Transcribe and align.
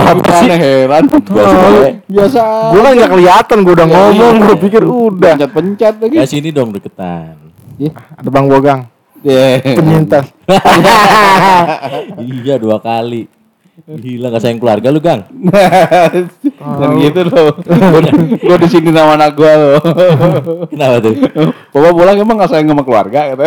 Gimana 0.00 0.56
heran? 0.56 1.04
Biasa. 1.10 1.56
Biasa. 2.08 2.42
Gue 2.72 2.80
kan 2.80 2.92
nggak 2.96 3.12
kelihatan, 3.12 3.56
gue 3.60 3.74
udah 3.76 3.88
ngomong, 3.88 4.34
gue 4.40 4.56
pikir 4.64 4.82
udah. 4.86 5.34
pencet-pencet 5.36 5.94
lagi. 6.00 6.16
Ya 6.16 6.24
sini 6.24 6.48
dong 6.48 6.72
deketan. 6.72 7.36
Ada 8.16 8.28
Bang 8.30 8.46
Bogang, 8.46 8.86
Yeah. 9.22 9.62
penyintas. 9.62 10.34
iya 12.42 12.58
dua 12.58 12.82
kali. 12.82 13.30
Gila 13.72 14.28
gak 14.28 14.44
sayang 14.44 14.60
keluarga 14.60 14.92
lu, 14.92 15.00
Gang. 15.00 15.24
Dan 16.80 16.90
gitu 17.00 17.24
loh. 17.24 17.56
Gue 18.36 18.56
di 18.60 18.68
sini 18.68 18.92
sama 18.92 19.16
anak 19.16 19.32
gue 19.32 19.48
loh. 19.48 19.80
Kenapa 20.68 21.00
tuh? 21.00 21.16
Bapak 21.72 21.92
pulang 21.96 22.16
emang 22.20 22.36
gak 22.36 22.52
sayang 22.52 22.68
sama 22.68 22.84
keluarga 22.84 23.32
kata. 23.32 23.44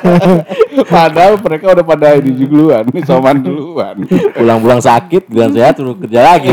Padahal 0.96 1.36
mereka 1.36 1.76
udah 1.76 1.84
pada 1.84 2.16
ini 2.16 2.32
duluan, 2.40 2.88
soman 3.04 3.44
duluan. 3.44 4.00
Pulang-pulang 4.32 4.80
sakit, 4.80 5.28
bilang 5.28 5.52
sehat, 5.52 5.76
suruh 5.76 5.92
kerja 5.92 6.24
lagi. 6.24 6.48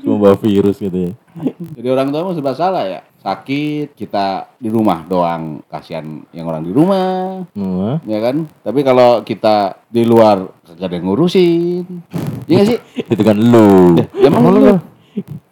Cuma 0.00 0.24
bawa 0.24 0.36
virus 0.40 0.80
gitu 0.80 1.12
ya. 1.12 1.12
Jadi 1.76 1.88
orang 1.92 2.08
tua 2.08 2.24
mah 2.24 2.32
serba 2.32 2.56
salah 2.56 2.88
ya. 2.88 3.04
Sakit 3.24 3.96
kita 3.96 4.26
di 4.54 4.68
rumah 4.68 5.00
doang, 5.02 5.64
kasihan 5.64 6.04
yang 6.28 6.44
orang 6.44 6.60
di 6.60 6.70
rumah, 6.70 7.40
Hmm. 7.50 7.96
ya 8.04 8.20
kan? 8.20 8.44
Tapi 8.60 8.84
kalau 8.84 9.24
kita 9.24 9.80
di 9.88 10.04
luar 10.04 10.44
kagak 10.62 10.84
ada 10.84 10.94
yang 10.94 11.08
ngurusin. 11.08 11.84
Iya 12.44 12.54
gak 12.54 12.68
sih? 12.68 12.78
Itu 13.16 13.22
kan 13.22 13.32
lu. 13.34 13.96
Ya, 13.96 14.04
emang 14.22 14.44
lu. 14.52 14.60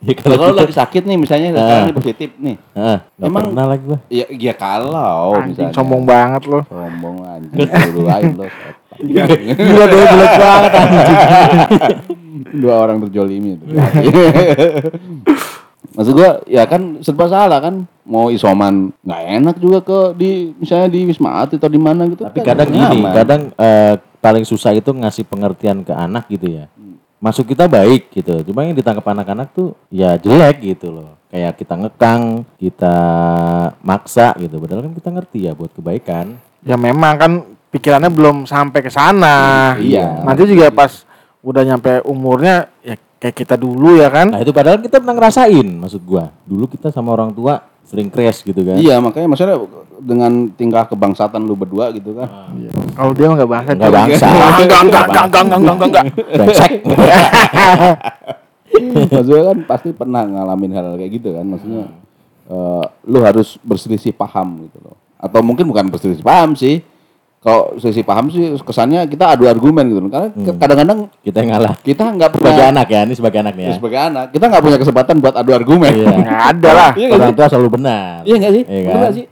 Ya 0.03 0.19
Kalau 0.19 0.35
kalau 0.37 0.59
lagi 0.59 0.75
sakit 0.75 1.07
nih 1.07 1.15
misalnya 1.15 1.55
Ah. 1.55 1.57
sekarang 1.57 1.85
ini 1.87 1.95
positif 1.95 2.29
nih. 2.37 2.57
Ah, 2.75 3.07
gak 3.09 3.23
Emang- 3.23 3.47
pernah 3.47 3.67
lagi 3.71 3.83
gua. 3.87 3.99
Ya, 4.11 4.27
ya 4.29 4.53
kalau 4.53 5.39
Anjing 5.39 5.49
misalnya. 5.55 5.73
sombong 5.73 6.03
banget 6.03 6.43
lo. 6.45 6.61
Sombong 6.67 7.17
anjing. 7.23 7.71
Dulu 7.71 8.01
lain 8.03 8.31
lo. 8.35 8.47
Gila 9.63 9.87
dia 9.87 10.05
jelek 10.05 10.33
banget 10.37 10.73
anjing. 10.75 11.17
Dua 12.59 12.75
orang 12.77 12.99
terjolimi 13.01 13.55
itu. 13.55 13.65
Maksud 15.93 16.13
gua 16.17 16.41
ya 16.49 16.65
kan 16.65 17.01
serba 17.05 17.29
salah 17.29 17.61
kan 17.61 17.85
mau 18.09 18.33
isoman 18.33 18.91
nggak 19.05 19.23
enak 19.39 19.57
juga 19.61 19.79
ke 19.85 19.99
di 20.17 20.31
misalnya 20.57 20.89
di 20.89 21.01
Wisma 21.07 21.45
Atlet 21.45 21.61
atau 21.61 21.71
di 21.71 21.81
mana 21.81 22.09
gitu. 22.09 22.25
Tapi 22.25 22.41
kan 22.41 22.47
kadang 22.57 22.69
gini, 22.73 22.99
nyaman. 23.05 23.13
kadang 23.13 23.43
eh, 23.55 23.95
paling 24.19 24.45
susah 24.49 24.73
itu 24.73 24.91
ngasih 24.91 25.25
pengertian 25.29 25.85
ke 25.85 25.93
anak 25.93 26.27
gitu 26.33 26.49
ya. 26.49 26.67
Masuk 27.23 27.55
kita 27.55 27.71
baik 27.71 28.11
gitu, 28.11 28.43
cuma 28.51 28.67
yang 28.67 28.75
ditangkap 28.75 29.07
anak-anak 29.15 29.55
tuh 29.55 29.79
ya 29.95 30.19
jelek 30.19 30.59
gitu 30.75 30.91
loh. 30.91 31.15
Kayak 31.31 31.55
kita 31.55 31.79
ngekang, 31.79 32.43
kita 32.59 32.97
maksa 33.79 34.35
gitu. 34.43 34.59
Padahal 34.59 34.91
kan 34.91 34.95
kita 34.99 35.09
ngerti 35.15 35.39
ya 35.47 35.55
buat 35.55 35.71
kebaikan. 35.71 36.35
Ya 36.67 36.75
memang 36.75 37.15
kan 37.15 37.33
pikirannya 37.71 38.11
belum 38.11 38.45
sampai 38.45 38.83
ke 38.83 38.91
sana. 38.91 39.79
Iya. 39.79 40.27
Nanti 40.27 40.51
juga 40.51 40.75
pas 40.75 41.07
udah 41.47 41.63
nyampe 41.63 42.03
umurnya 42.07 42.71
ya 42.83 42.99
kayak 43.23 43.39
kita 43.39 43.55
dulu 43.55 44.03
ya 44.03 44.11
kan. 44.11 44.35
Nah 44.35 44.43
itu 44.43 44.51
padahal 44.51 44.83
kita 44.83 44.99
pernah 44.99 45.15
ngerasain, 45.15 45.79
maksud 45.79 46.03
gua. 46.03 46.35
Dulu 46.43 46.67
kita 46.67 46.91
sama 46.91 47.15
orang 47.15 47.31
tua 47.31 47.63
sering 47.87 48.11
crash 48.11 48.43
gitu 48.43 48.67
kan. 48.67 48.83
Iya 48.83 48.99
makanya 48.99 49.31
maksudnya 49.31 49.63
dengan 50.03 50.51
tingkah 50.59 50.91
kebangsatan 50.91 51.47
lu 51.47 51.55
berdua 51.55 51.95
gitu 51.95 52.19
kan. 52.19 52.27
Kalau 52.99 53.15
dia 53.15 53.31
nggak 53.31 53.47
bahasa. 53.47 53.79
Enggak 53.79 53.95
bangsa. 53.95 54.27
Enggak, 54.27 54.59
enggak, 54.67 54.83
enggak, 54.83 54.83
enggak, 54.83 55.23
enggak, 55.23 55.47
enggak, 55.47 55.63
enggak, 55.63 55.87
enggak. 55.87 56.05
Brengsek. 56.35 56.73
Maksudnya 59.13 59.45
kan 59.53 59.59
pasti 59.69 59.93
pernah 59.95 60.25
ngalamin 60.27 60.73
hal, 60.75 60.85
-hal 60.91 60.99
kayak 60.99 61.13
gitu 61.23 61.39
kan. 61.39 61.47
Maksudnya 61.47 61.87
eh, 62.51 62.85
lu 63.07 63.23
harus 63.23 63.55
berselisih 63.63 64.11
paham 64.11 64.67
gitu 64.67 64.83
loh. 64.83 64.99
Atau 65.23 65.39
mungkin 65.47 65.71
bukan 65.71 65.87
berselisih 65.87 66.27
paham 66.27 66.59
sih. 66.59 66.83
Kalau 67.43 67.75
selisih 67.75 68.03
paham 68.03 68.27
sih 68.27 68.55
kesannya 68.57 69.03
kita 69.05 69.35
adu 69.35 69.45
argumen 69.45 69.83
gitu. 69.85 69.99
Karena 70.07 70.31
ke- 70.31 70.55
kadang-kadang 70.57 70.99
kita 71.19 71.37
yang 71.37 71.51
ngalah. 71.53 71.75
kita 71.77 72.05
nggak 72.09 72.31
Sebagai 72.31 72.55
punya 72.55 72.65
anak 72.69 72.87
ya, 72.87 73.01
ini 73.03 73.15
sebagai 73.15 73.39
anak 73.41 73.53
nih 73.53 73.65
ya. 73.65 73.73
sebagai 73.75 73.99
anak 74.01 74.25
kita 74.31 74.45
nggak 74.47 74.63
punya 74.63 74.79
kesempatan 74.79 75.15
buat 75.19 75.35
adu 75.35 75.51
argumen. 75.53 75.91
Iya. 75.93 76.07
Nggak 76.23 76.43
ada 76.49 76.71
lah. 76.71 76.91
Iya 76.95 77.09
Orang 77.11 77.33
tua 77.33 77.47
selalu 77.49 77.69
benar. 77.75 78.23
Iya 78.23 78.35
nggak 78.37 78.53
sih? 78.53 78.65
Iya 78.65 78.81
kan? 78.81 78.95
nggak 78.97 79.13
sih? 79.13 79.25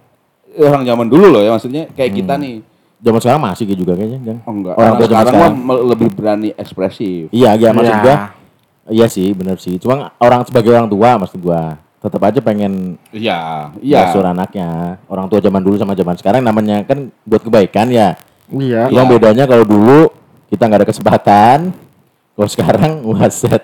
Eh, 0.51 0.65
Orang 0.65 0.83
zaman 0.83 1.07
dulu 1.07 1.27
loh 1.29 1.41
ya 1.41 1.51
maksudnya 1.53 1.87
kayak 1.89 2.11
kita 2.12 2.34
nih. 2.37 2.55
Zaman 2.99 3.17
sekarang 3.17 3.41
masih 3.41 3.65
gitu 3.65 3.81
juga 3.81 3.93
kayaknya, 3.95 4.19
Gang. 4.21 4.39
Oh 4.43 4.53
enggak. 4.53 4.75
Orang 4.75 4.93
Orang 4.93 5.01
sekarang 5.01 5.33
mah 5.33 5.49
sekarang. 5.49 5.89
lebih 5.89 6.09
berani 6.11 6.49
ekspresif. 6.53 7.31
Iya, 7.31 7.51
iya 7.55 7.71
maksud 7.71 7.89
Iya. 7.91 8.03
gua. 8.03 8.17
Iya 8.91 9.07
sih, 9.07 9.29
bener 9.31 9.57
sih. 9.57 9.79
Cuma 9.79 10.11
orang 10.17 10.43
sebagai 10.43 10.69
orang 10.69 10.84
tua 10.84 11.15
maksud 11.17 11.39
gua 11.39 11.79
tetap 12.00 12.21
aja 12.25 12.41
pengen 12.41 12.97
Iya, 13.12 13.71
iya. 13.84 14.09
iya. 14.09 14.21
anaknya. 14.25 14.97
Orang 15.05 15.28
tua 15.28 15.38
zaman 15.44 15.61
dulu 15.61 15.77
sama 15.77 15.93
zaman 15.93 16.16
sekarang 16.16 16.41
namanya 16.41 16.81
kan 16.88 17.12
buat 17.28 17.44
kebaikan 17.44 17.93
ya. 17.93 18.16
Iya. 18.49 18.88
Cuma 18.88 19.05
Iya. 19.05 19.11
bedanya 19.12 19.44
kalau 19.44 19.65
dulu 19.69 20.09
kita 20.49 20.65
nggak 20.65 20.81
ada 20.81 20.89
kesempatan. 20.89 21.59
Kalau 22.34 22.49
sekarang 22.49 22.93
waset 23.12 23.62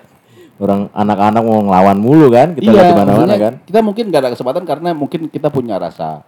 orang 0.57 0.89
anak-anak 0.93 1.41
mau 1.41 1.61
ngelawan 1.65 1.97
mulu 1.97 2.33
kan, 2.33 2.53
kita 2.57 2.69
lihat 2.73 2.93
di 2.93 2.97
mana-mana 2.97 3.33
kan. 3.37 3.53
Kita 3.61 3.79
mungkin 3.85 4.09
gak 4.09 4.21
ada 4.25 4.31
kesempatan 4.33 4.65
karena 4.65 4.89
mungkin 4.97 5.29
kita 5.29 5.53
punya 5.53 5.77
rasa 5.77 6.25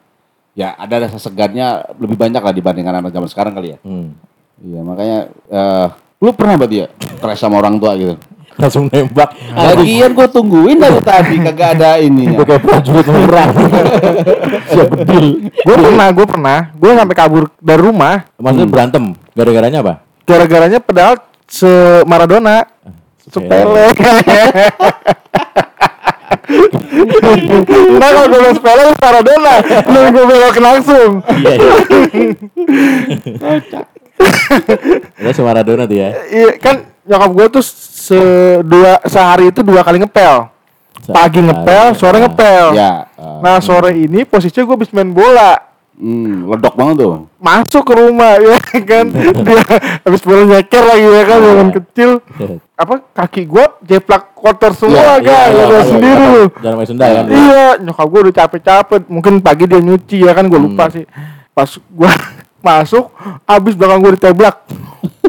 ya 0.53 0.77
ada 0.77 1.09
rasa 1.09 1.17
segarnya 1.17 1.81
lebih 1.97 2.13
banyak 2.17 2.41
lah 2.41 2.53
dibandingkan 2.53 3.01
anak 3.01 3.09
zaman 3.13 3.29
sekarang 3.29 3.53
kali 3.57 3.73
ya. 3.73 3.77
Hmm. 3.81 4.13
Iya, 4.61 4.79
makanya 4.85 5.19
eh 5.49 5.87
lu 6.19 6.29
pernah 6.35 6.59
berarti 6.59 6.77
ya 6.83 6.87
crash 7.21 7.41
sama 7.41 7.57
orang 7.57 7.79
tua 7.79 7.95
gitu? 7.95 8.15
Langsung 8.59 8.91
nembak. 8.91 9.31
Lagian 9.55 10.11
gue 10.11 10.27
tungguin 10.27 10.77
dari 10.83 10.99
tadi 10.99 11.39
kagak 11.39 11.79
ada 11.79 11.95
ininya. 12.03 12.35
Gue 12.35 12.45
kayak 12.45 12.63
prajurit 12.67 13.07
perang. 13.07 13.49
Siap 14.75 14.87
bedil. 14.99 15.47
Gue 15.63 15.75
pernah, 15.79 16.07
gue 16.11 16.25
pernah, 16.27 16.57
gue 16.75 16.91
sampai 16.91 17.15
kabur 17.15 17.43
dari 17.63 17.81
rumah. 17.81 18.27
Maksudnya 18.35 18.67
berantem. 18.67 19.15
Gara-garanya 19.31 19.79
apa? 19.79 19.93
Gara-garanya 20.27 20.79
pedal 20.83 21.23
se 21.47 22.03
Maradona. 22.03 22.67
Sepele. 23.29 23.93
nah 27.95 28.09
kalau 28.09 28.25
gue 28.27 28.51
sepele 28.57 28.83
Maradona, 28.99 29.55
lu 29.87 29.99
gue 30.11 30.23
belokin 30.27 30.63
langsung. 30.65 31.11
Iya. 31.31 31.55
iya. 34.19 35.29
Itu 35.29 35.35
sama 35.35 35.51
Maradona 35.51 35.83
tuh 35.85 35.97
ya. 35.97 36.09
Iya 36.27 36.49
kan 36.59 36.75
nyokap 37.03 37.29
gue 37.33 37.45
tuh 37.59 37.63
se 37.65 38.19
dua 38.61 39.01
sehari 39.05 39.49
itu 39.49 39.61
dua 39.61 39.81
kali 39.81 39.99
ngepel. 39.99 40.49
Pagi 41.09 41.41
ngepel, 41.41 41.95
sore 41.95 42.21
ngepel. 42.21 42.75
Ya. 42.75 43.07
eh, 43.17 43.39
Nah 43.41 43.57
sore 43.59 43.95
ini 43.95 44.23
posisinya 44.23 44.67
gue 44.67 44.75
habis 44.77 44.91
main 44.91 45.09
bola. 45.09 45.57
hmm, 45.99 46.47
ledok 46.47 46.75
banget 46.75 46.95
tuh. 47.01 47.27
Masuk 47.39 47.83
ke 47.83 47.93
rumah 47.97 48.37
ya 48.37 48.55
kan. 48.83 49.05
Dia 49.47 49.63
habis 50.05 50.21
bola 50.21 50.43
nyeker 50.45 50.83
lagi 50.85 51.07
ya 51.07 51.23
kan 51.25 51.37
zaman 51.41 51.69
kecil. 51.75 52.09
Apa 52.79 52.93
kaki 53.11 53.43
gue 53.43 53.65
jeplak 53.83 54.31
kotor 54.31 54.71
semua 54.71 55.19
Iya, 55.19 55.27
kan. 55.27 55.47
iya, 55.51 55.63
Lu 55.67 55.73
iya, 55.75 55.81
sendiri 55.83 56.23
iya. 56.23 56.35
lu. 56.71 56.85
Sunda 56.87 57.05
kan. 57.09 57.23
Iya, 57.27 57.65
nyokap 57.83 58.05
gue 58.07 58.19
udah 58.29 58.35
capek-capek. 58.37 59.01
Mungkin 59.11 59.33
pagi 59.43 59.63
dia 59.67 59.79
nyuci 59.83 60.17
ya 60.23 60.31
kan, 60.31 60.47
gue 60.47 60.59
lupa 60.61 60.87
sih. 60.87 61.03
Pas 61.51 61.67
gue 61.67 62.11
masuk, 62.59 63.09
abis 63.43 63.73
belakang 63.73 63.99
gue 63.99 64.11
diteblak. 64.15 64.55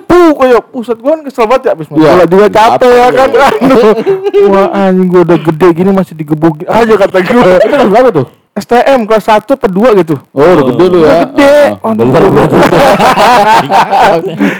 Puh, 0.03 0.35
kayak 0.35 0.67
pusat 0.69 0.97
gue 0.97 1.07
kan 1.09 1.23
kesel 1.23 1.47
banget 1.47 1.63
ya. 1.65 1.73
Abis 1.73 1.87
main 1.87 1.99
Iya, 1.99 2.11
bola 2.13 2.25
juga 2.27 2.47
capek 2.49 2.91
ya 2.91 3.07
kan. 3.09 3.29
iya. 3.31 3.47
Aduh. 3.47 3.95
Wah 4.53 4.69
anjing 4.83 5.07
gue 5.07 5.21
udah 5.23 5.39
gede 5.41 5.69
gini 5.73 5.91
masih 5.91 6.15
digebuk 6.15 6.55
aja 6.63 6.95
kata 6.97 7.19
gue. 7.21 7.51
Itu 7.57 7.67
kelas 7.69 7.89
berapa 7.89 8.11
tuh? 8.13 8.27
STM 8.53 9.07
kelas 9.07 9.25
1 9.25 9.47
apa 9.47 9.67
2 9.71 10.01
gitu. 10.03 10.15
Oh, 10.33 10.43
udah 10.43 10.65
gede 10.67 10.85
lu 10.85 10.99
ya. 11.01 11.23
Gede. 11.25 11.55
Ah. 11.79 11.95
Aduh. 11.95 12.11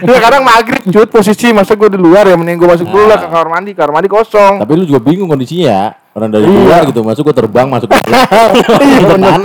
ya 0.07 0.19
kadang 0.21 0.43
maghrib 0.43 0.83
cut 0.85 1.09
posisi 1.11 1.51
masa 1.51 1.75
gue 1.75 1.89
di 1.89 1.99
luar 1.99 2.25
ya 2.25 2.35
mending 2.35 2.55
gue 2.57 2.69
masuk 2.69 2.87
dulu 2.87 3.05
lah 3.05 3.19
ke 3.19 3.27
kamar 3.27 3.49
mandi 3.51 3.71
kamar 3.73 3.93
mandi 3.93 4.09
kosong 4.09 4.63
Tapi 4.63 4.73
lu 4.73 4.85
juga 4.85 5.01
bingung 5.03 5.27
kondisinya 5.27 5.67
ya. 5.67 5.83
Orang 6.11 6.31
dari 6.31 6.43
Iya. 6.43 6.59
luar 6.61 6.81
gitu 6.87 7.01
masuk 7.03 7.23
gua 7.25 7.35
terbang 7.37 7.67
masuk 7.67 7.87
ke 7.91 7.99
iya 8.81 8.99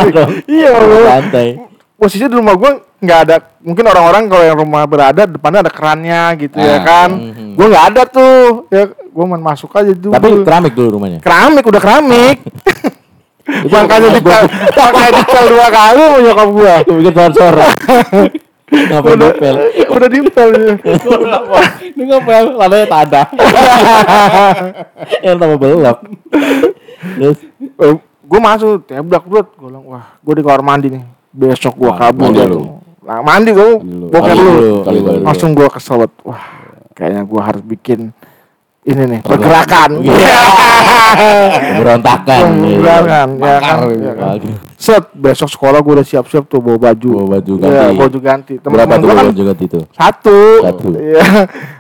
dong. 0.10 0.30
iya 0.46 0.70
bener. 0.72 1.02
Santai. 1.04 1.48
posisinya 1.96 2.28
di 2.28 2.36
rumah 2.36 2.54
gue 2.54 2.72
nggak 2.96 3.20
ada 3.28 3.36
mungkin 3.60 3.86
orang-orang 3.86 4.24
kalau 4.26 4.44
yang 4.44 4.58
rumah 4.58 4.84
berada 4.86 5.24
depannya 5.26 5.60
ada 5.62 5.72
kerannya 5.72 6.22
gitu 6.40 6.56
ya 6.56 6.76
Ah, 6.76 6.82
kan 6.82 7.10
mhm. 7.12 7.54
gue 7.54 7.68
nggak 7.68 7.86
ada 7.92 8.02
tuh 8.06 8.36
ya 8.68 8.84
gue 8.88 9.24
main 9.26 9.40
masuk 9.40 9.70
aja 9.72 9.92
dulu 9.92 10.12
Tapi 10.12 10.28
keramik 10.42 10.74
dulu 10.74 10.88
rumahnya. 10.96 11.20
keramik 11.20 11.64
udah 11.64 11.82
keramik 11.82 12.38
makanya 13.46 14.10
dipel 14.12 14.44
makanya 14.74 15.12
dipel 15.16 15.44
dua 15.48 15.68
kali 15.70 16.02
mau 16.02 16.20
nyokap 16.20 16.48
gue 16.50 16.74
pikir 16.90 17.14
sensor. 17.14 17.54
Ngapain 18.66 19.14
udah 19.14 19.30
dipel? 19.30 19.56
udah 19.88 20.10
dipel 20.10 20.48
ya. 20.52 20.74
Ini 21.86 22.04
ngepel, 22.04 22.44
ladanya 22.58 22.88
tada. 22.90 23.24
Yang 25.24 25.36
tambah 25.38 25.58
belok. 25.62 25.98
Terus 27.16 27.38
gue 28.26 28.40
masuk 28.42 28.82
teblak 28.84 29.24
bro 29.24 29.46
gue 29.46 29.70
bilang 29.70 29.86
wah 29.86 30.18
gue 30.18 30.34
di 30.34 30.42
kamar 30.42 30.62
mandi 30.66 30.88
nih 30.90 31.04
besok 31.30 31.78
gue 31.78 31.86
Mandi 31.86 32.02
kabur 32.02 32.34
dulu 32.34 32.62
nah, 33.06 33.22
mandi 33.22 33.50
gue 33.50 33.70
dulu. 33.78 34.10
dulu 34.10 34.12
dulu, 34.12 34.76
iya, 34.84 35.00
dulu. 35.00 35.22
langsung 35.24 35.50
gue 35.52 35.68
banget. 35.68 36.12
wah 36.22 36.44
kayaknya 36.92 37.22
gue 37.24 37.42
harus 37.42 37.64
bikin 37.64 38.00
ini 38.84 39.04
nih 39.08 39.20
pergerakan 39.22 39.90
Iya. 39.98 40.42
Berontakan. 41.76 42.46
ya 42.78 42.98
kan, 43.02 43.30
ya 43.98 44.14
kan. 44.14 44.38
Set 44.76 45.10
besok 45.12 45.50
sekolah 45.50 45.80
gue 45.80 45.94
udah 45.96 46.06
siap-siap 46.06 46.46
tuh 46.46 46.60
bawa 46.60 46.92
baju 46.92 47.10
Bawa 47.16 47.28
baju 47.36 47.52
Iya, 47.56 47.66
ganti. 47.90 47.98
baju 47.98 48.18
ganti 48.20 48.54
Berapa 48.60 48.70
temen-temen 48.70 48.96
tuh 48.96 49.08
gue 49.08 49.16
kan 49.16 49.26
baju 49.26 49.44
ganti 49.44 49.64
itu? 49.66 49.80
satu 49.92 50.40
Satu. 50.62 50.88
Iya. 50.94 51.24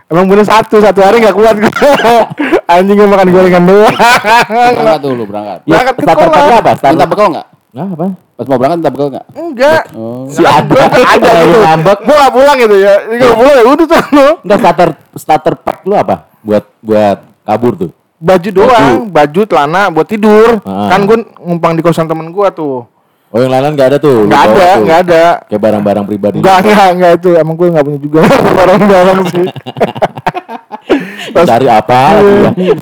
Emang 0.05 0.25
bener 0.25 0.45
satu, 0.45 0.75
satu 0.79 0.99
hari 0.99 1.17
nggak 1.19 1.33
kuat 1.33 1.55
gue. 1.55 1.69
Anjing 2.71 2.95
gue 2.95 3.07
makan 3.07 3.27
gorengan 3.27 3.63
doang. 3.63 3.93
Berangkat 3.93 4.99
tuh 4.99 5.11
lu 5.11 5.25
berangkat. 5.25 5.59
Ya, 5.63 5.69
Berangkat 5.71 5.93
ke 5.93 6.01
starter 6.03 6.27
sekolah. 6.27 6.57
apa? 6.59 6.71
Starter 6.75 7.07
bekal 7.07 7.27
nggak? 7.31 7.47
Nah, 7.71 7.87
apa? 7.91 8.05
Pas 8.35 8.45
mau 8.45 8.59
berangkat 8.59 8.91
bekal 8.91 9.07
nggak? 9.15 9.25
Enggak. 9.31 9.81
Oh. 9.95 10.27
Si 10.27 10.43
ada 10.43 10.91
ada 10.91 11.31
gitu. 11.39 11.59
ngambek. 11.63 11.97
Gue 12.03 12.15
gak 12.19 12.33
pulang 12.35 12.57
gitu 12.59 12.75
ya. 12.75 12.95
Gue 13.07 13.17
gak 13.23 13.37
pulang 13.39 13.53
ya 13.55 13.63
udah 13.63 13.85
tuh. 13.87 14.31
Enggak 14.43 14.57
starter 14.59 14.89
starter 15.15 15.53
pack 15.55 15.77
lu 15.87 15.95
apa? 15.95 16.15
Buat 16.43 16.63
buat 16.83 17.17
kabur 17.47 17.73
tuh. 17.79 17.91
Baju 18.15 18.49
doang, 18.49 19.11
baju, 19.11 19.41
celana 19.43 19.87
buat 19.87 20.07
tidur. 20.07 20.59
Ah. 20.67 20.91
Kan 20.91 21.07
gue 21.07 21.17
ngumpang 21.39 21.79
di 21.79 21.81
kosan 21.83 22.11
temen 22.11 22.27
gue 22.27 22.47
tuh. 22.51 22.83
Oh 23.31 23.39
yang 23.39 23.51
lain 23.51 23.71
nggak 23.75 23.95
ada 23.95 23.97
tuh. 23.99 24.27
Nggak 24.27 24.43
bawa 24.43 24.51
ada, 24.51 24.67
tuh. 24.67 24.83
nggak 24.83 24.99
ada. 25.07 25.23
Kayak 25.47 25.61
barang-barang 25.67 26.03
pribadi. 26.07 26.35
Enggak, 26.39 26.57
enggak, 26.63 26.87
enggak 26.91 27.11
itu. 27.19 27.29
Emang 27.35 27.55
gue 27.55 27.67
gak 27.71 27.83
punya 27.83 27.99
juga 27.99 28.19
barang-barang 28.59 29.19
sih. 29.31 29.45
Pas- 31.35 31.47
Cari 31.47 31.67
apa? 31.67 31.99
lagi 32.47 32.63
ya? 32.71 32.75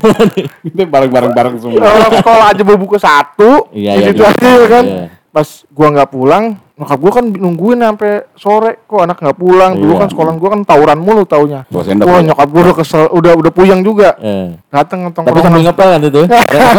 Itu 0.62 0.82
bareng-bareng 0.86 1.32
bareng 1.34 1.56
semua. 1.62 1.82
Kalau 1.82 2.10
sekolah 2.10 2.46
aja 2.54 2.62
baru 2.62 2.78
buku 2.78 2.98
satu, 2.98 3.52
Iya, 3.74 4.14
gitu 4.14 4.22
iya, 4.22 4.30
aja 4.34 4.50
ya 4.50 4.68
kan. 4.70 4.86
Iya. 4.86 5.06
Pas 5.34 5.48
gua 5.68 5.90
nggak 5.90 6.14
pulang, 6.14 6.44
nyokap 6.78 7.00
gua 7.02 7.12
kan 7.12 7.26
nungguin 7.26 7.82
sampai 7.82 8.22
sore 8.34 8.86
kok 8.86 9.02
anak 9.02 9.18
nggak 9.18 9.34
pulang. 9.34 9.74
Dulu 9.74 9.90
Iya. 9.90 10.00
kan 10.00 10.10
sekolah 10.14 10.32
gua 10.38 10.50
kan 10.54 10.62
tawuran 10.62 11.00
mulu 11.02 11.26
taunya. 11.26 11.66
Wah 11.68 11.82
ya? 11.82 12.22
nyokap 12.24 12.48
gua 12.48 12.62
udah 12.64 12.76
kesel, 12.78 13.10
udah 13.10 13.34
udah 13.34 13.50
puyeng 13.50 13.82
juga. 13.82 14.14
Eh. 14.22 14.54
Dateng 14.70 15.10
Tapi 15.10 15.26
nongkrong, 15.26 15.42
sambil 15.44 15.62
ngepel 15.66 15.88
kan 15.90 16.02
itu. 16.04 16.22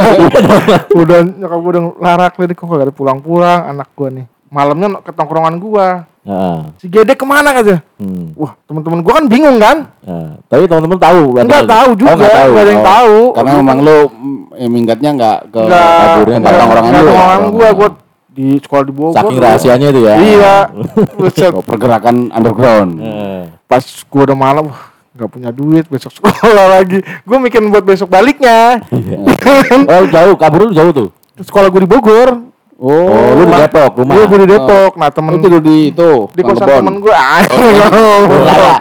udah 1.03 1.19
nyokap 1.35 1.59
gua 1.59 1.71
udah 1.73 1.85
larak 1.99 2.33
lirik 2.39 2.55
kok 2.55 2.67
gak 2.69 2.85
ada 2.85 2.95
pulang-pulang 2.95 3.61
anak 3.69 3.89
gua 3.93 4.09
nih. 4.13 4.27
Malamnya 4.49 5.03
ke 5.03 5.11
tongkrongan 5.11 5.59
gua. 5.59 5.89
Heeh. 6.25 6.59
Si 6.79 6.87
Gede 6.87 7.13
ke 7.13 7.27
mana 7.27 7.51
katanya? 7.51 7.83
Hmm. 7.99 8.33
Wah 8.33 8.55
teman-teman 8.65 9.03
gua 9.03 9.19
kan 9.19 9.27
bingung 9.27 9.59
kan? 9.59 9.77
Nah, 10.01 10.39
tapi 10.47 10.65
teman-teman 10.65 10.97
tahu. 10.97 11.23
berarti. 11.35 11.49
Nggak 11.51 11.65
tahu 11.67 11.89
juga, 11.99 12.09
Oh, 12.09 12.17
nggak 12.17 12.31
tahu. 12.33 12.49
nggak 12.49 12.63
ada 12.63 12.71
yang 12.71 12.81
Oh. 12.81 12.89
tahu. 12.89 13.17
Karena 13.35 13.51
memang 13.59 13.79
lu 13.83 13.99
mm, 14.07 14.39
eh, 14.55 14.71
minggatnya 14.71 15.11
nggak 15.13 15.39
ke 15.51 15.61
Nggak, 15.61 15.85
kaburnya 15.85 16.37
nggak 16.39 16.41
nggak 16.41 16.61
tongkrongan 16.63 16.87
nggak 16.87 17.03
lu. 17.03 17.05
ya? 17.05 17.11
tongkrongan 17.11 17.43
gua, 17.51 17.69
gua 17.75 17.89
di 18.35 18.59
sekolah 18.59 18.83
di 18.83 18.91
Bogor. 18.91 19.15
Saking 19.15 19.39
rahasianya 19.39 19.87
itu 19.89 20.01
ya. 20.03 20.15
Iya. 20.19 20.55
Buset. 21.19 21.51
Oh, 21.51 21.63
pergerakan 21.63 22.29
underground. 22.29 22.99
Eh. 22.99 23.43
pas 23.65 23.81
gua 24.05 24.23
udah 24.25 24.37
malam 24.37 24.67
nggak 25.11 25.31
punya 25.31 25.51
duit 25.51 25.87
besok 25.87 26.11
sekolah 26.13 26.43
lagi 26.75 26.99
gue 26.99 27.39
mikir 27.39 27.63
buat 27.65 27.83
besok 27.83 28.07
baliknya 28.09 28.83
Oh 29.95 30.05
jauh, 30.05 30.35
kabur 30.35 30.67
lu 30.67 30.75
jauh 30.75 30.91
tuh. 30.91 31.09
sekolah 31.37 31.71
gue 31.71 31.83
di 31.83 31.89
Bogor 31.89 32.51
Oh, 32.75 33.31
lu 33.33 33.47
di 33.47 33.55
Depok, 33.57 33.95
rumah. 33.97 34.19
gue 34.21 34.39
di 34.43 34.49
Depok 34.51 34.93
nah 34.95 35.07
Lu 35.07 35.15
temen 35.15 35.39
tidur 35.39 35.63
di 35.63 35.95
itu, 35.95 36.27
di 36.29 36.43
kosan 36.43 36.67
temen 36.67 36.99
gue 36.99 37.15
ah 37.15 37.47
Bola. 38.27 38.75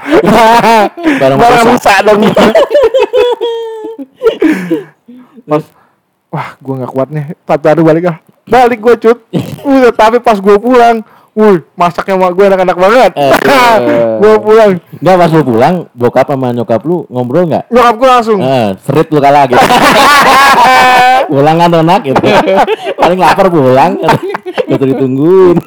Barang 1.21 1.37
barang 1.37 1.65
rusak. 1.69 1.69
rusak 1.69 1.97
dong 2.01 2.21
pas 5.43 5.63
wah 6.27 6.47
gue 6.55 6.73
nggak 6.75 6.91
kuat 6.91 7.07
nih 7.09 7.25
satu 7.39 7.65
hari 7.67 7.81
balik 7.83 8.03
ah 8.09 8.17
balik 8.47 8.79
gue 8.79 8.95
cut 8.99 9.19
udah 9.67 9.91
tapi 9.95 10.17
pas 10.19 10.37
gue 10.39 10.57
pulang 10.59 11.03
Wih, 11.33 11.65
masaknya 11.73 12.13
mak 12.13 12.37
gue 12.37 12.45
enak-enak 12.45 12.77
banget. 12.77 13.11
Eh, 13.17 13.33
gue 14.21 14.33
pulang, 14.37 14.77
Enggak 15.01 15.15
pas 15.17 15.31
lu 15.33 15.41
pulang, 15.41 15.73
bokap 15.97 16.29
sama 16.29 16.53
nyokap 16.53 16.85
lu 16.85 17.09
ngobrol 17.09 17.49
nggak? 17.49 17.73
nyokap 17.73 17.95
gue 17.97 18.09
langsung. 18.13 18.37
Eh, 18.37 18.77
serit 18.85 19.09
lu 19.09 19.17
kalah 19.17 19.49
gitu. 19.49 19.57
pulang 21.33 21.57
kan 21.57 21.73
enak 21.73 22.01
gitu. 22.05 22.21
Paling 23.01 23.17
lapar 23.17 23.49
pulang. 23.49 23.97
Usah 24.69 24.85
ditungguin. 24.93 25.57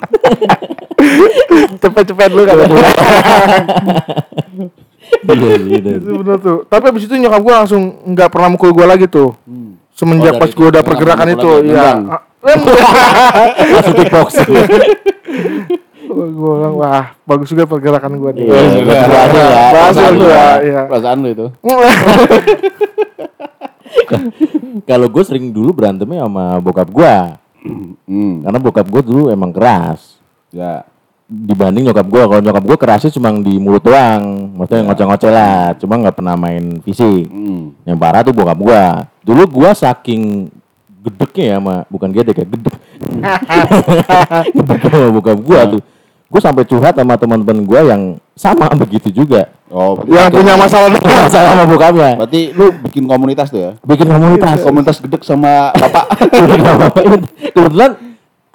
cepet-cepet 1.82 2.30
lu 2.30 2.42
kan. 2.46 2.56
Iya 5.26 5.54
gitu. 5.66 5.90
tuh. 6.38 6.58
Tapi 6.70 6.84
abis 6.94 7.10
itu 7.10 7.14
nyokap 7.18 7.42
gue 7.42 7.54
langsung 7.58 7.82
nggak 8.06 8.30
pernah 8.30 8.54
mukul 8.54 8.70
gue 8.70 8.86
lagi 8.86 9.10
tuh. 9.10 9.34
Semenjak 9.98 10.38
Oh, 10.38 10.40
pas 10.46 10.52
gue 10.54 10.66
udah 10.70 10.82
pergerakan 10.86 11.28
itu, 11.34 11.50
mukul 11.74 12.22
lagi, 12.46 12.62
iya. 12.62 12.78
nendang. 12.78 13.50
Langsung 13.74 13.94
kickbox. 14.00 14.30
gue 16.06 16.32
bilang 16.32 16.80
wah 16.80 17.12
bagus 17.28 17.50
juga 17.52 17.66
pergerakan 17.68 18.16
gue 18.16 18.30
nih. 18.40 18.46
Iya, 18.46 18.82
betul 18.86 19.12
aja 19.12 19.36
ya. 19.36 19.66
Berhasil 19.68 19.74
Perasaan 19.74 20.12
lu 20.14 20.24
ya. 20.24 20.48
iya. 20.62 20.80
Perasaan 20.88 21.18
lu 21.20 21.28
itu. 21.28 21.46
Kalau 24.88 25.06
gue 25.10 25.22
sering 25.26 25.50
dulu 25.50 25.74
berantemnya 25.74 26.24
sama 26.24 26.62
bokap 26.62 26.88
gua. 26.88 27.36
Hmm. 28.06 28.46
Karena 28.46 28.58
bokap 28.62 28.86
gue 28.86 29.02
dulu 29.02 29.28
emang 29.28 29.50
keras. 29.50 30.16
Ya. 30.54 30.86
Dibanding 31.26 31.90
nyokap 31.90 32.06
gua, 32.06 32.30
kalau 32.30 32.38
nyokap 32.38 32.62
gua 32.62 32.78
kerasnya 32.78 33.10
cuma 33.10 33.34
di 33.34 33.58
mulut 33.58 33.82
doang. 33.82 34.46
Maksudnya 34.54 34.86
ngoceh-ngoceh 34.86 35.30
lah, 35.34 35.74
cuma 35.74 35.98
nggak 35.98 36.22
pernah 36.22 36.38
main 36.38 36.78
fisik. 36.86 37.26
Hmm. 37.26 37.74
Yang 37.82 37.98
parah 37.98 38.22
tuh 38.22 38.30
bokap 38.30 38.54
gua. 38.62 39.10
Dulu 39.26 39.42
gua 39.50 39.74
saking 39.74 40.54
gedeknya 41.06 41.44
ya 41.46 41.56
sama 41.62 41.74
bukan 41.86 42.10
gedek 42.10 42.36
ya, 42.36 42.46
gedek. 42.46 42.74
gedek 44.56 44.80
sama 44.90 45.08
bokap 45.14 45.38
gua 45.38 45.60
tuh. 45.70 45.82
Gua 46.26 46.40
sampai 46.42 46.66
curhat 46.66 46.98
sama 46.98 47.14
teman-teman 47.14 47.62
gua 47.62 47.80
yang 47.86 48.02
sama 48.34 48.66
begitu 48.82 49.14
juga. 49.14 49.46
Oh, 49.70 49.98
Yang 50.06 50.34
itu- 50.34 50.36
punya 50.42 50.54
masalah 50.58 50.90
Masalah 50.90 51.50
sama 51.54 51.64
bokapnya. 51.66 52.10
Berarti 52.18 52.40
lu 52.50 52.66
bikin 52.86 53.06
komunitas 53.06 53.50
tuh 53.50 53.60
ya? 53.62 53.70
Bikin 53.82 54.06
komunitas. 54.10 54.62
Komunitas 54.62 54.96
gedek 54.98 55.22
sama 55.22 55.70
bapak 55.74 56.04
Kebetulan 57.54 57.90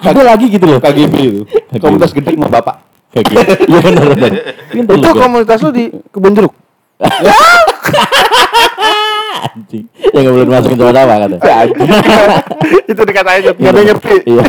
ada 0.01 0.21
lagi 0.23 0.45
gitu 0.51 0.65
loh. 0.67 0.79
KGB 0.83 1.13
itu. 1.19 1.41
Komunitas 1.79 2.11
gedek 2.11 2.35
sama 2.35 2.51
bapak. 2.51 2.75
Gitu. 3.11 3.35
Iya 3.67 3.79
benar 3.83 4.05
benar. 4.15 4.31
Itu 4.71 5.09
komunitas 5.15 5.59
lu 5.63 5.71
di 5.71 5.91
kebun 6.11 6.31
jeruk. 6.35 6.53
Anjing. 9.51 9.85
Ya 10.11 10.17
nggak 10.21 10.33
boleh 10.33 10.47
dimasukin 10.47 10.77
sama-sama 10.77 11.13
kata. 11.23 11.37
itu 12.91 13.01
dikatain 13.01 13.41
nggak 13.55 13.71
ada 13.71 13.79
yang 13.79 13.89
ngerti. 13.95 14.15
Iya. 14.27 14.45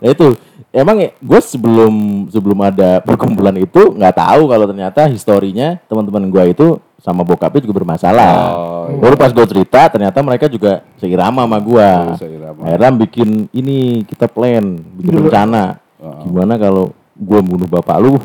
Nah 0.00 0.08
itu 0.14 0.26
emang 0.70 0.96
gue 1.02 1.40
sebelum 1.42 1.94
sebelum 2.30 2.58
ada 2.62 3.02
perkumpulan 3.02 3.54
itu 3.58 3.90
nggak 3.94 4.14
tahu 4.14 4.42
kalau 4.46 4.66
ternyata 4.70 5.10
historinya 5.10 5.78
teman-teman 5.90 6.30
gue 6.30 6.44
itu 6.54 6.68
sama 7.00 7.24
bokapnya 7.24 7.64
juga 7.64 7.80
bermasalah. 7.80 8.34
Oh, 8.52 8.84
iya. 8.92 9.00
Baru 9.00 9.14
pas 9.16 9.32
gue 9.32 9.46
cerita 9.48 9.88
ternyata 9.88 10.20
mereka 10.20 10.46
juga 10.52 10.84
seirama 11.00 11.48
sama 11.48 11.58
gue. 11.58 11.90
Oh, 12.12 12.16
seirama. 12.20 12.60
Akhirnya 12.68 12.90
bikin 12.92 13.28
ini 13.56 14.04
kita 14.04 14.28
plan, 14.28 14.76
bikin 15.00 15.24
rencana. 15.24 15.80
Oh. 15.96 16.28
Gimana 16.28 16.60
kalau 16.60 16.92
gue 17.20 17.40
bunuh 17.44 17.68
bapak 17.68 17.96
lu? 18.00 18.16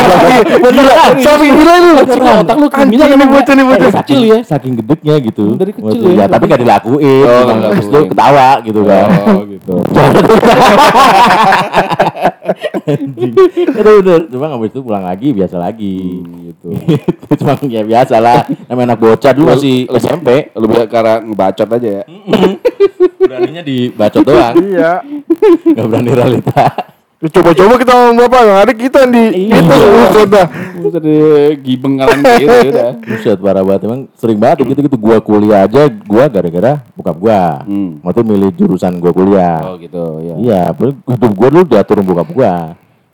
Beneran, 0.64 1.12
sampai 1.20 1.52
gila 1.52 1.74
lu. 1.78 1.92
Otak 2.00 2.56
lu 2.56 2.66
kriminal 2.66 3.08
ini 3.12 3.26
bocah 3.28 3.52
nih 3.52 3.64
bocah. 3.68 3.90
Kecil 4.00 4.20
ya. 4.24 4.38
Saking 4.40 4.80
gedeknya 4.80 5.20
gitu. 5.20 5.52
Dari 5.52 5.70
kecil 5.70 6.00
Waktu- 6.00 6.16
ya. 6.16 6.24
ya. 6.24 6.32
tapi 6.32 6.44
gak 6.48 6.60
dilakuin. 6.60 7.24
Oh, 7.28 7.40
itu 7.44 7.52
dilakuin. 7.52 8.08
ketawa 8.08 8.48
gitu 8.64 8.80
kan. 8.88 9.08
Oh, 9.28 9.44
gitu. 9.44 9.74
Itu 12.82 13.90
bener. 14.02 14.20
Cuma 14.28 14.46
habis 14.50 14.70
itu 14.70 14.80
pulang 14.82 15.04
lagi 15.04 15.30
biasa 15.30 15.56
lagi. 15.56 16.20
gitu. 16.50 16.68
Itu 16.74 17.32
Cuma 17.40 17.54
ya 17.62 17.82
biasa 17.82 18.16
lah. 18.18 18.44
Namanya 18.66 18.94
anak 18.94 18.98
bocah 18.98 19.32
dulu 19.32 19.54
masih 19.54 19.86
Lu- 19.86 19.96
SMP. 19.96 20.50
Lebih 20.52 20.88
karena 20.88 21.20
ngebacot 21.20 21.68
aja 21.70 21.88
ya. 22.00 22.04
Beraninya 23.20 23.62
dibacot 23.62 24.22
doang. 24.24 24.54
Iya. 24.58 24.92
Gak 25.68 25.84
berani 25.86 26.10
realita. 26.10 26.64
Ya, 27.22 27.30
Coba-coba 27.30 27.78
kita 27.78 27.92
ngomong 27.94 28.16
bapak, 28.18 28.40
yang 28.42 28.58
ada 28.58 28.72
kita 28.74 29.00
di 29.06 29.22
Iya. 29.46 29.62
itu. 29.62 29.76
Lu 30.82 30.88
tadi 30.90 31.14
gibeng 31.62 31.94
ngalang 31.94 32.18
gitu 32.18 32.50
ya 32.50 32.62
udah. 32.66 32.90
Buset 32.98 33.38
parah 33.38 33.62
banget 33.62 33.80
emang 33.86 34.00
sering 34.18 34.38
banget 34.42 34.66
gitu-gitu 34.66 34.98
gua 34.98 35.22
kuliah 35.22 35.62
aja 35.62 35.86
gua 36.02 36.26
gara-gara 36.26 36.82
bokap 36.92 37.16
gua. 37.16 37.62
Hmm. 37.62 38.02
Waktu 38.02 38.26
milih 38.26 38.50
jurusan 38.52 38.98
gua 38.98 39.14
kuliah. 39.14 39.62
Oh 39.62 39.78
gitu 39.78 40.18
ya. 40.18 40.34
Iya, 40.34 40.62
padahal 40.74 40.98
hidup 40.98 41.32
gua 41.32 41.48
dulu 41.48 41.64
diatur 41.64 41.96
bokap 42.02 42.28
gua. 42.28 42.54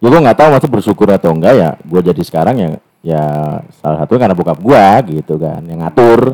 Ya 0.01 0.07
gua 0.09 0.21
nggak 0.25 0.39
tahu 0.41 0.49
masa 0.51 0.67
bersyukur 0.67 1.09
atau 1.13 1.31
enggak 1.31 1.53
ya. 1.53 1.71
Gua 1.85 2.01
jadi 2.01 2.23
sekarang 2.25 2.55
ya 2.57 2.69
ya 2.99 3.23
salah 3.79 4.01
satunya 4.01 4.25
karena 4.25 4.35
bokap 4.35 4.57
gua 4.57 5.05
gitu 5.05 5.37
kan 5.37 5.61
yang 5.63 5.85
ngatur. 5.85 6.33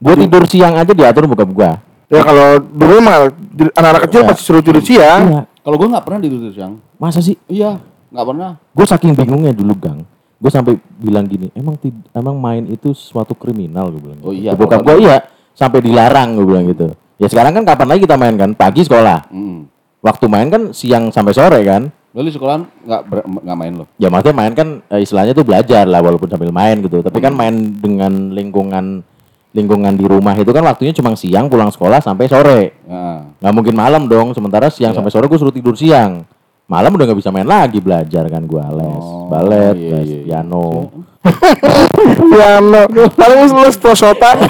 Gua 0.00 0.14
tidur 0.16 0.48
siang 0.48 0.72
aja 0.72 0.96
diatur 0.96 1.28
bokap 1.28 1.52
gua. 1.52 1.84
Ya 2.08 2.24
kalau 2.24 2.58
dulu 2.58 2.96
mah 2.98 3.28
di- 3.30 3.70
anak-anak 3.70 4.02
kecil 4.08 4.20
Iya. 4.24 4.28
pasti 4.32 4.42
suruh 4.42 4.62
tidur 4.64 4.80
siang. 4.80 5.22
Iya. 5.28 5.42
Kalau 5.60 5.76
gua 5.76 5.88
nggak 5.96 6.04
pernah 6.08 6.20
tidur 6.24 6.50
siang. 6.52 6.80
Masa 6.96 7.20
sih? 7.20 7.36
Iya, 7.46 7.80
nggak 8.10 8.26
pernah. 8.26 8.50
Gue 8.72 8.86
saking 8.86 9.12
bingungnya 9.14 9.52
dulu 9.54 9.74
gang. 9.76 10.00
Gue 10.40 10.48
sampai 10.48 10.80
bilang 10.96 11.28
gini, 11.28 11.52
emang 11.52 11.76
tid- 11.76 12.08
emang 12.16 12.40
main 12.40 12.64
itu 12.64 12.96
suatu 12.96 13.36
kriminal 13.36 13.92
gue 13.92 14.00
bilang. 14.00 14.20
Oh 14.24 14.32
gitu. 14.32 14.48
iya, 14.48 14.56
Ke 14.56 14.64
Bokap 14.64 14.80
gue 14.88 14.96
iya, 15.04 15.16
sampai 15.52 15.84
dilarang 15.84 16.32
gue 16.40 16.46
bilang 16.48 16.64
gitu. 16.64 16.88
Ya 17.20 17.28
sekarang 17.28 17.52
kan 17.52 17.64
kapan 17.68 17.86
lagi 17.92 18.08
kita 18.08 18.16
main 18.16 18.34
kan? 18.40 18.56
Pagi 18.56 18.80
sekolah. 18.80 19.28
Hmm. 19.28 19.68
Waktu 20.00 20.24
main 20.32 20.48
kan 20.48 20.62
siang 20.72 21.12
sampai 21.12 21.36
sore 21.36 21.60
kan? 21.60 21.92
Lu 22.16 22.24
di 22.24 22.32
sekolahan 22.32 22.64
nggak 22.64 23.00
nggak 23.44 23.58
main 23.60 23.72
lo? 23.76 23.84
Ya 24.00 24.08
maksudnya 24.08 24.32
main 24.32 24.52
kan 24.56 24.80
eh, 24.88 25.04
istilahnya 25.04 25.36
tuh 25.36 25.44
belajar 25.44 25.84
lah 25.84 26.00
walaupun 26.00 26.32
sambil 26.32 26.48
main 26.48 26.80
gitu. 26.80 27.04
Tapi 27.04 27.20
kan 27.20 27.36
main 27.36 27.76
dengan 27.76 28.32
lingkungan 28.32 29.04
lingkungan 29.50 29.92
di 29.92 30.04
rumah 30.04 30.34
itu 30.34 30.48
kan 30.48 30.62
waktunya 30.62 30.92
cuma 30.92 31.12
siang 31.12 31.46
pulang 31.46 31.68
sekolah 31.68 31.98
sampai 31.98 32.26
sore. 32.26 32.60
Nah, 32.84 33.34
Nggak 33.36 33.52
mungkin 33.52 33.74
malam 33.74 34.02
dong. 34.06 34.30
Sementara 34.30 34.68
siang 34.68 34.90
Iya. 34.90 34.96
sampai 34.96 35.10
sore 35.10 35.26
gue 35.26 35.36
suruh 35.36 35.50
tidur 35.50 35.74
siang. 35.74 36.22
Malam 36.64 36.94
udah 36.94 37.02
nggak 37.04 37.18
bisa 37.18 37.30
main 37.30 37.44
lagi 37.44 37.82
belajar 37.82 38.30
kan 38.30 38.46
gue 38.46 38.62
les 38.62 39.02
Oh, 39.02 39.26
balet, 39.26 39.74
iya, 39.74 39.90
les 39.90 40.06
iya, 40.06 40.14
iya. 40.14 40.24
piano. 40.38 40.86
piano 42.30 42.80
paling 43.10 43.38
lu 43.44 43.60
les 43.60 43.76
prosotan 43.76 44.38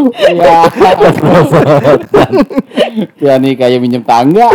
Iya. 0.00 0.64
ya 3.20 3.36
nih 3.36 3.52
kayak 3.52 3.78
minjem 3.78 4.00
tangga. 4.00 4.48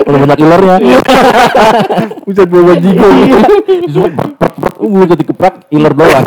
Kalau 0.00 0.16
banyak 0.16 0.38
ilernya. 0.40 0.76
bisa 2.24 2.42
dua 2.48 2.62
bajigo 2.72 3.06
Disuruh 3.84 4.08
uh 4.80 5.02
jadi 5.04 5.24
keprak 5.28 5.54
iler 5.68 5.92
doang. 5.92 6.24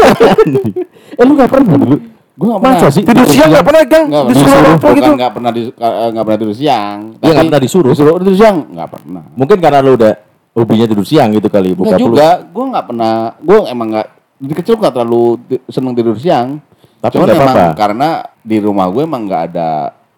eh 1.19 1.23
lu 1.25 1.33
gak 1.33 1.49
pernah 1.49 1.75
dulu? 1.77 1.97
Gue 2.33 2.47
gak 2.49 2.61
Masa 2.65 2.87
sih? 2.89 3.05
tidur 3.05 3.29
siang 3.29 3.49
nggak 3.53 3.65
pernah 3.65 3.83
gang 3.85 4.05
pernah 4.09 4.25
disuruh, 4.33 4.73
apa 4.73 4.73
gitu 4.73 4.89
bukan 4.89 5.13
nggak 5.21 5.33
pernah 5.37 5.51
di 5.53 5.61
eh, 5.69 6.07
nggak 6.09 6.23
pernah 6.25 6.39
tidur 6.41 6.55
siang. 6.57 6.97
Iya, 7.13 7.21
Tapi 7.21 7.45
pernah 7.45 7.61
disuruh. 7.61 7.91
Disuruh 7.93 8.13
tidur 8.17 8.37
siang 8.37 8.57
nggak 8.73 8.89
pernah. 8.89 9.23
Mungkin 9.37 9.57
karena 9.61 9.79
lu 9.85 9.91
udah 9.93 10.13
hobinya 10.57 10.85
tidur 10.89 11.05
siang 11.05 11.29
gitu 11.33 11.47
kali 11.49 11.77
lu. 11.77 11.85
juga, 11.85 12.41
gue 12.41 12.65
nggak 12.73 12.85
pernah, 12.89 13.13
gue 13.37 13.57
emang 13.69 13.87
nggak 13.93 14.07
dari 14.43 14.55
kecil 14.57 14.73
nggak 14.81 14.93
terlalu 14.93 15.25
seneng 15.69 15.93
tidur 15.93 16.17
siang. 16.17 16.57
Tapi 17.03 17.19
Cuman 17.19 17.29
emang 17.35 17.55
karena 17.77 18.09
di 18.41 18.57
rumah 18.63 18.87
gue 18.89 19.03
emang 19.05 19.27
nggak 19.29 19.43
ada 19.53 19.69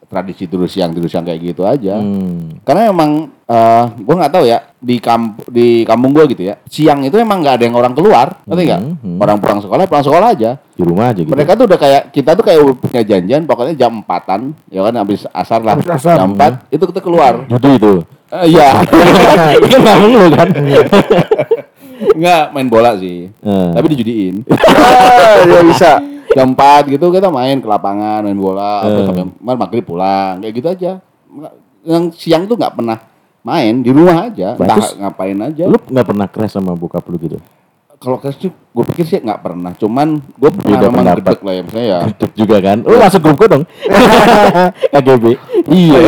tradisi 0.06 0.46
tidur 0.46 0.66
siang 0.66 0.92
tidur 0.92 1.08
siang 1.08 1.24
kayak 1.24 1.42
gitu 1.42 1.64
aja. 1.64 1.98
Hmm. 1.98 2.62
Karena 2.62 2.90
emang 2.90 3.12
eh 3.46 3.84
gue 3.94 4.16
nggak 4.16 4.34
tahu 4.34 4.46
ya 4.46 4.58
di 4.76 4.98
kamp 4.98 5.38
di 5.50 5.86
kampung 5.86 6.10
gue 6.10 6.26
gitu 6.34 6.50
ya 6.50 6.58
siang 6.66 7.06
itu 7.06 7.14
emang 7.16 7.46
nggak 7.46 7.62
ada 7.62 7.64
yang 7.66 7.78
orang 7.78 7.94
keluar, 7.94 8.42
ngerti 8.46 8.62
nggak? 8.66 8.82
Hmm, 8.82 8.96
hmm. 9.02 9.18
Orang 9.20 9.38
pulang 9.38 9.60
sekolah 9.62 9.84
pulang 9.86 10.06
sekolah 10.06 10.28
aja. 10.34 10.52
Di 10.74 10.82
rumah 10.82 11.14
aja 11.14 11.22
gitu. 11.22 11.30
Mereka 11.30 11.52
tuh 11.54 11.66
udah 11.66 11.80
kayak 11.80 12.02
kita 12.10 12.32
tuh 12.34 12.44
kayak 12.44 12.62
punya 12.78 13.02
janjian 13.02 13.46
pokoknya 13.46 13.74
jam 13.76 14.02
empatan 14.02 14.52
ya 14.68 14.82
kan 14.82 14.94
habis 14.98 15.24
asar 15.30 15.62
lah 15.62 15.78
Habis 15.78 15.90
asar. 15.94 16.18
jam 16.18 16.34
empat 16.34 16.66
itu 16.70 16.84
kita 16.86 17.02
keluar. 17.02 17.46
Judi 17.46 17.70
itu. 17.78 17.94
Eh, 18.34 18.58
Iya. 18.58 18.82
Kan 19.72 19.82
ngomong 19.86 20.12
lu 20.18 20.28
kan. 20.34 20.50
Enggak 22.16 22.44
main 22.52 22.68
bola 22.68 22.98
sih. 22.98 23.30
Eh. 23.32 23.70
Tapi 23.72 23.86
dijudiin. 23.88 24.36
ya 25.54 25.62
bisa 25.64 25.92
jam 26.36 26.52
4 26.52 26.92
gitu 26.92 27.06
kita 27.10 27.32
main 27.32 27.58
ke 27.58 27.66
lapangan 27.66 28.20
main 28.22 28.36
bola 28.36 28.84
Eh. 28.84 29.08
sampai 29.08 29.24
maghrib 29.56 29.82
pulang 29.82 30.44
kayak 30.44 30.54
gitu 30.54 30.68
aja 30.68 30.92
yang 31.86 32.12
siang 32.12 32.44
tuh 32.46 32.60
nggak 32.60 32.76
pernah 32.76 33.00
main 33.42 33.80
di 33.80 33.90
rumah 33.90 34.28
aja 34.28 34.54
entah 34.54 34.76
Bagus. 34.76 34.98
ngapain 34.98 35.38
aja 35.40 35.64
Lu 35.66 35.78
nggak 35.80 36.06
pernah 36.06 36.28
crash 36.28 36.54
sama 36.54 36.74
bokap 36.74 37.06
lu 37.08 37.18
gitu? 37.18 37.38
Kalau 38.06 38.18
crash 38.18 38.38
sih 38.38 38.54
gue 38.54 38.84
pikir 38.86 39.04
sih 39.04 39.18
nggak 39.18 39.42
pernah 39.42 39.74
cuman 39.74 40.08
gue 40.22 40.50
pernah 40.54 40.78
Beda 40.78 40.88
memang 40.88 41.06
gedek 41.18 41.40
lah 41.42 41.54
ya 41.54 41.62
misalnya 41.62 41.88
ya 41.88 42.00
Gedek 42.14 42.32
juga 42.36 42.58
kan. 42.62 42.78
Lu 42.80 42.96
masuk 42.96 43.20
grup 43.26 43.36
gua 43.42 43.48
dong. 43.50 43.64
KGB. 44.88 45.26
iya 45.68 46.02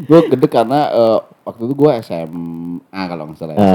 gue 0.00 0.20
gedek 0.26 0.48
karena 0.50 0.80
eh, 0.88 1.18
waktu 1.44 1.62
itu 1.62 1.74
gue 1.74 1.90
SMA 2.00 2.80
kalau 3.04 3.28
nggak 3.28 3.36
salah 3.36 3.52
ya. 3.52 3.60
Eh. 3.60 3.68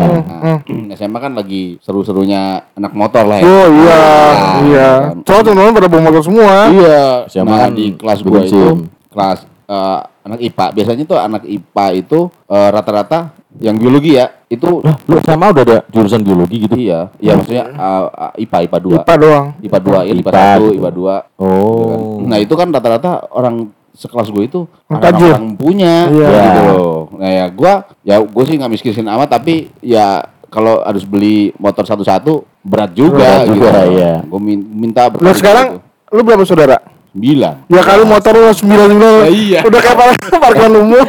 SMA. 0.66 0.94
SMA 0.98 1.20
kan 1.20 1.34
lagi 1.34 1.78
seru-serunya 1.80 2.42
anak 2.74 2.94
motor 2.94 3.24
lah 3.24 3.38
ya 3.38 3.46
oh 3.46 3.68
iya 3.72 4.02
Nah, 4.34 4.58
iya 4.64 4.90
kan. 5.04 5.16
soalnya 5.24 5.44
teman-teman 5.46 5.74
pada 5.74 5.88
bawa 5.88 6.02
motor 6.04 6.24
semua 6.24 6.54
Iya, 6.68 7.04
SMA 7.28 7.46
nah, 7.48 7.60
kan 7.64 7.72
di 7.72 7.86
kelas 7.94 8.20
bensin. 8.20 8.30
gua 8.30 8.42
itu 8.42 8.62
kelas 9.08 9.40
eh, 9.64 10.00
anak 10.24 10.40
IPA. 10.42 10.66
Biasanya 10.72 11.04
tuh 11.04 11.20
anak 11.20 11.44
IPA 11.44 11.86
itu 11.96 12.20
eh, 12.48 12.70
rata-rata 12.70 13.20
yang 13.60 13.78
biologi 13.78 14.18
ya, 14.18 14.26
itu 14.48 14.82
Lah, 14.82 14.98
lu 15.06 15.18
sama 15.22 15.50
udah 15.50 15.62
ada 15.62 15.78
jurusan 15.88 16.22
biologi 16.22 16.66
gitu? 16.66 16.74
iya, 16.74 17.14
iya 17.18 17.34
maksudnya 17.34 17.66
eh, 17.70 18.06
eh, 18.34 18.44
IPA 18.44 18.58
IPA 18.66 18.78
2. 18.80 18.98
IPA 18.98 19.16
doang 19.18 19.46
IPA 19.62 19.80
2, 19.80 19.94
IPA, 19.94 20.14
IPA 20.18 20.32
1, 20.32 20.34
gitu. 20.34 20.68
IPA 20.74 20.92
2. 20.92 21.44
Oh. 21.44 22.18
Nah, 22.24 22.38
itu 22.38 22.54
kan 22.54 22.68
rata-rata 22.68 23.12
orang 23.30 23.56
sekelas 23.94 24.28
gue 24.28 24.44
itu 24.44 24.60
Yang 24.66 24.90
orang, 24.90 25.04
tajir. 25.06 25.32
orang 25.32 25.48
punya 25.54 25.94
Iya. 26.10 26.30
gitu 26.42 26.62
loh. 26.66 26.98
Nah, 27.14 27.30
ya 27.30 27.46
gua 27.48 27.74
ya 28.02 28.16
gue 28.18 28.44
sih 28.44 28.56
nggak 28.58 28.72
miskirin 28.72 29.06
amat 29.06 29.30
tapi 29.32 29.70
ya 29.80 30.26
kalau 30.50 30.82
harus 30.82 31.06
beli 31.06 31.54
motor 31.56 31.82
satu-satu 31.82 32.42
berat 32.60 32.90
juga 32.94 33.46
Berat 33.46 33.46
gitu. 33.50 33.54
juga, 33.62 33.82
iya. 33.88 34.14
Gue 34.26 34.42
minta 34.42 35.10
lu 35.10 35.30
sekarang 35.30 35.78
gitu. 35.78 36.14
lu 36.14 36.22
berapa 36.22 36.42
saudara 36.44 36.78
sembilan. 37.14 37.56
ya 37.68 37.82
kali 37.82 38.04
motor 38.04 38.34
lu 38.34 38.50
sembilan 38.50 38.88
sembilan 38.90 39.14
Ya, 39.16 39.30
iya. 39.30 39.60
udah 39.62 39.80
kayak 39.80 39.96
par- 39.96 40.18
parkiran 40.44 40.74
umum 40.76 41.06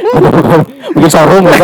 Bikin 0.92 1.10
showroom 1.10 1.44
kan? 1.50 1.60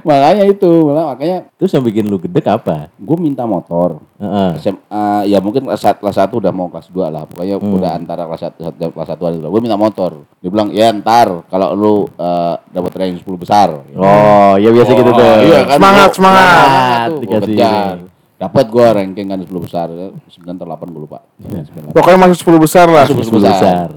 makanya 0.00 0.44
itu 0.44 0.70
makanya 0.90 1.38
Terus 1.56 1.70
yang 1.70 1.80
bikin 1.82 2.04
lu 2.04 2.18
gedek 2.18 2.44
apa? 2.46 2.88
gue 2.90 3.16
minta 3.16 3.44
motor 3.44 4.02
Heeh. 4.16 4.50
SMA 4.58 5.06
ya 5.24 5.38
mungkin 5.38 5.64
kelas 5.64 5.78
sat- 5.78 5.96
kelas 5.96 6.16
satu 6.16 6.36
udah 6.38 6.50
mau 6.50 6.68
kelas 6.68 6.88
dua 6.88 7.08
lah 7.08 7.24
pokoknya 7.24 7.56
udah 7.56 7.94
antara 7.94 8.24
kelas 8.24 8.42
satu 8.42 8.58
satu- 8.62 8.90
kelas 8.90 9.08
satu 9.08 9.22
ada 9.24 9.48
gue 9.48 9.60
minta 9.60 9.76
motor 9.76 10.26
dia 10.36 10.48
bilang 10.48 10.68
ya 10.70 10.92
ntar 10.92 11.44
kalau 11.46 11.72
lu 11.72 11.94
eh, 12.10 12.54
dapat 12.68 12.90
ranking 12.94 13.20
10 13.22 13.36
besar 13.38 13.68
Oh, 13.94 14.54
ya 14.56 14.68
biasa 14.68 14.90
gitu 14.90 15.10
tuh. 15.10 15.34
iya 15.42 15.60
kan 15.64 15.76
Semangat, 15.76 16.10
semangat. 16.12 17.08
tuh, 17.08 17.18
gua 17.20 17.38
Dikasih. 17.40 18.17
Dapat 18.38 18.64
gue 18.64 18.86
ranking 18.88 19.26
kan 19.26 19.38
10 19.38 19.50
besar 19.58 19.86
9 19.90 20.14
atau 20.48 20.64
8 20.64 20.86
gue 20.86 21.02
lupa 21.02 21.18
Iya. 21.40 21.66
9, 21.66 21.90
8. 21.90 21.92
pokoknya 21.92 22.18
masuk 22.20 22.38
10 22.40 22.58
besar 22.60 22.86
lah 22.86 23.04
Masuk 23.04 23.18
10 23.20 23.42
besar. 23.42 23.88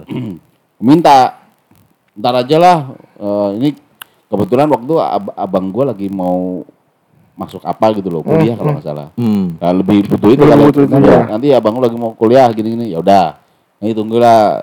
minta 0.77 1.17
ntar 2.11 2.33
aja 2.37 2.57
lah 2.57 2.77
eh, 3.15 3.49
ini 3.55 3.69
kebetulan 4.25 4.67
waktu 4.67 4.93
ab- 4.97 5.35
abang 5.35 5.69
gue 5.69 5.83
lagi 5.85 6.07
mau 6.07 6.65
masuk 7.31 7.61
apa 7.63 7.95
gitu 7.95 8.09
loh 8.09 8.21
kuliah 8.21 8.53
kalau 8.53 8.75
nggak 8.75 8.85
salah 8.85 9.07
Hmm. 9.13 9.55
Nah, 9.55 9.71
lebih 9.71 10.05
butuh 10.05 10.29
itu 10.29 10.39
Lebih 10.39 10.51
kalau 10.51 10.63
butuh 10.67 10.83
itu, 10.83 10.91
nanti, 10.91 11.07
ya. 11.07 11.21
nanti 11.27 11.47
abang 11.51 11.73
lu 11.73 11.81
lagi 11.81 11.95
mau 11.95 12.11
kuliah 12.11 12.49
gini-gini 12.49 12.89
ya 12.89 12.99
udah. 12.99 13.25
Nah, 13.79 13.93
tunggulah 13.95 14.61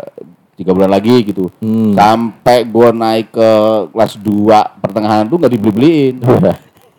tiga 0.54 0.70
bulan 0.70 0.86
lagi 0.88 1.22
gitu. 1.24 1.50
Hmm. 1.58 1.90
Sampai 1.92 2.62
gua 2.64 2.90
naik 2.90 3.30
ke 3.30 3.50
kelas 3.88 4.14
2 4.16 4.78
pertengahan 4.78 5.24
tuh 5.24 5.38
nggak 5.38 5.50
dibeli-beliin. 5.50 6.14
Udah. 6.20 6.54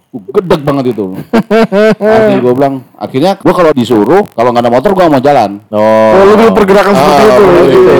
Gedek 0.09 0.65
banget 0.65 0.89
itu. 0.89 1.05
akhirnya 1.95 2.41
gua 2.41 2.53
bilang, 2.53 2.75
akhirnya 2.93 3.31
gua 3.37 3.53
kalau 3.53 3.71
disuruh 3.71 4.25
kalau 4.27 4.49
nggak 4.49 4.65
ada 4.65 4.73
motor 4.73 4.89
gua 4.91 5.05
nggak 5.05 5.13
mau 5.13 5.21
jalan. 5.21 5.51
Oh, 5.69 5.77
Oh. 5.77 6.23
lu 6.25 6.33
juga 6.35 6.51
pergerakan 6.57 6.91
seperti 6.91 7.13
Ah, 7.13 7.21
itu. 7.21 7.45
seperti 7.45 7.75
itu. 7.77 7.93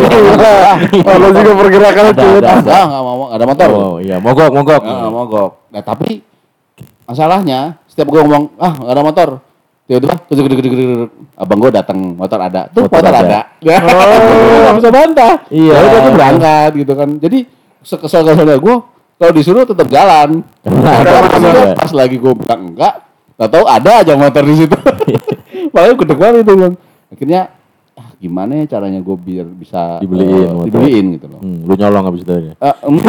Oh, 1.06 1.16
lu 1.22 1.28
juga 1.32 1.52
pergerakan 1.56 2.04
Ada, 2.04 2.10
itu. 2.10 2.28
ada. 2.36 2.50
Ah, 2.68 2.84
nggak 2.84 3.02
mau 3.04 3.16
nggak 3.22 3.38
ada 3.38 3.46
motor. 3.46 3.70
Oh, 3.72 3.96
iya, 4.00 4.18
mogok, 4.18 4.50
mogok. 4.50 4.82
Nggak 4.82 4.98
nggak 4.98 5.14
mogok. 5.14 5.52
Nah 5.70 5.82
tapi 5.86 6.10
masalahnya 7.06 7.60
setiap 7.86 8.08
gua 8.08 8.22
ngomong 8.24 8.44
ah 8.58 8.74
nggak 8.76 8.90
ada 8.92 9.04
motor, 9.04 9.28
tiba-tiba 9.86 10.14
gede 10.24 10.42
gede 10.42 10.56
gede 10.56 10.70
gede 10.72 10.96
abang 11.36 11.58
gua 11.58 11.72
datang 11.72 11.98
motor 12.14 12.40
ada, 12.40 12.62
tuh 12.70 12.86
Motor 12.86 13.02
motor, 13.02 13.14
ada. 13.14 13.22
ada. 13.22 13.42
Oh, 13.62 14.58
nggak 14.66 14.76
bisa 14.78 14.90
bantah. 14.90 15.34
Iya. 15.50 15.74
Ya 15.74 15.82
udah 15.84 16.00
gua 16.00 16.12
berangkat 16.12 16.72
gitu 16.76 16.94
kan. 16.94 17.10
Jadi 17.18 17.38
sekesal 17.82 18.22
kesalnya 18.24 18.58
gua 18.58 18.82
kalau 19.20 19.32
disuruh 19.32 19.68
tetap 19.68 19.86
jalan. 19.86 20.42
Karena 20.64 20.90
ada. 20.96 21.76
pas 21.76 21.92
lagi 21.92 22.16
gua 22.16 22.32
bilang 22.34 22.72
enggak, 22.72 23.04
nggak 23.36 23.50
tahu 23.50 23.66
ada 23.68 23.92
aja 24.00 24.14
motor 24.16 24.44
di 24.44 24.56
situ. 24.58 24.78
Makanya 25.70 25.96
gede 25.98 26.16
banget 26.16 26.40
itu 26.42 26.54
bang. 26.56 26.74
Akhirnya 27.10 27.42
ah, 27.94 28.10
gimana 28.16 28.52
ya 28.58 28.66
caranya 28.70 29.00
gua 29.00 29.14
biar 29.14 29.44
bisa 29.46 30.00
Dibeliin 30.00 30.48
motor. 30.50 30.66
dibeliin 30.66 31.06
gitu 31.14 31.28
loh. 31.28 31.40
Hmm, 31.44 31.60
lu 31.64 31.74
nyolong 31.76 32.06
habis 32.08 32.22
itu 32.24 32.32
ya. 32.32 32.54
Em- 32.58 33.04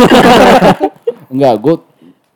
enggak, 1.33 1.55
gue 1.57 1.75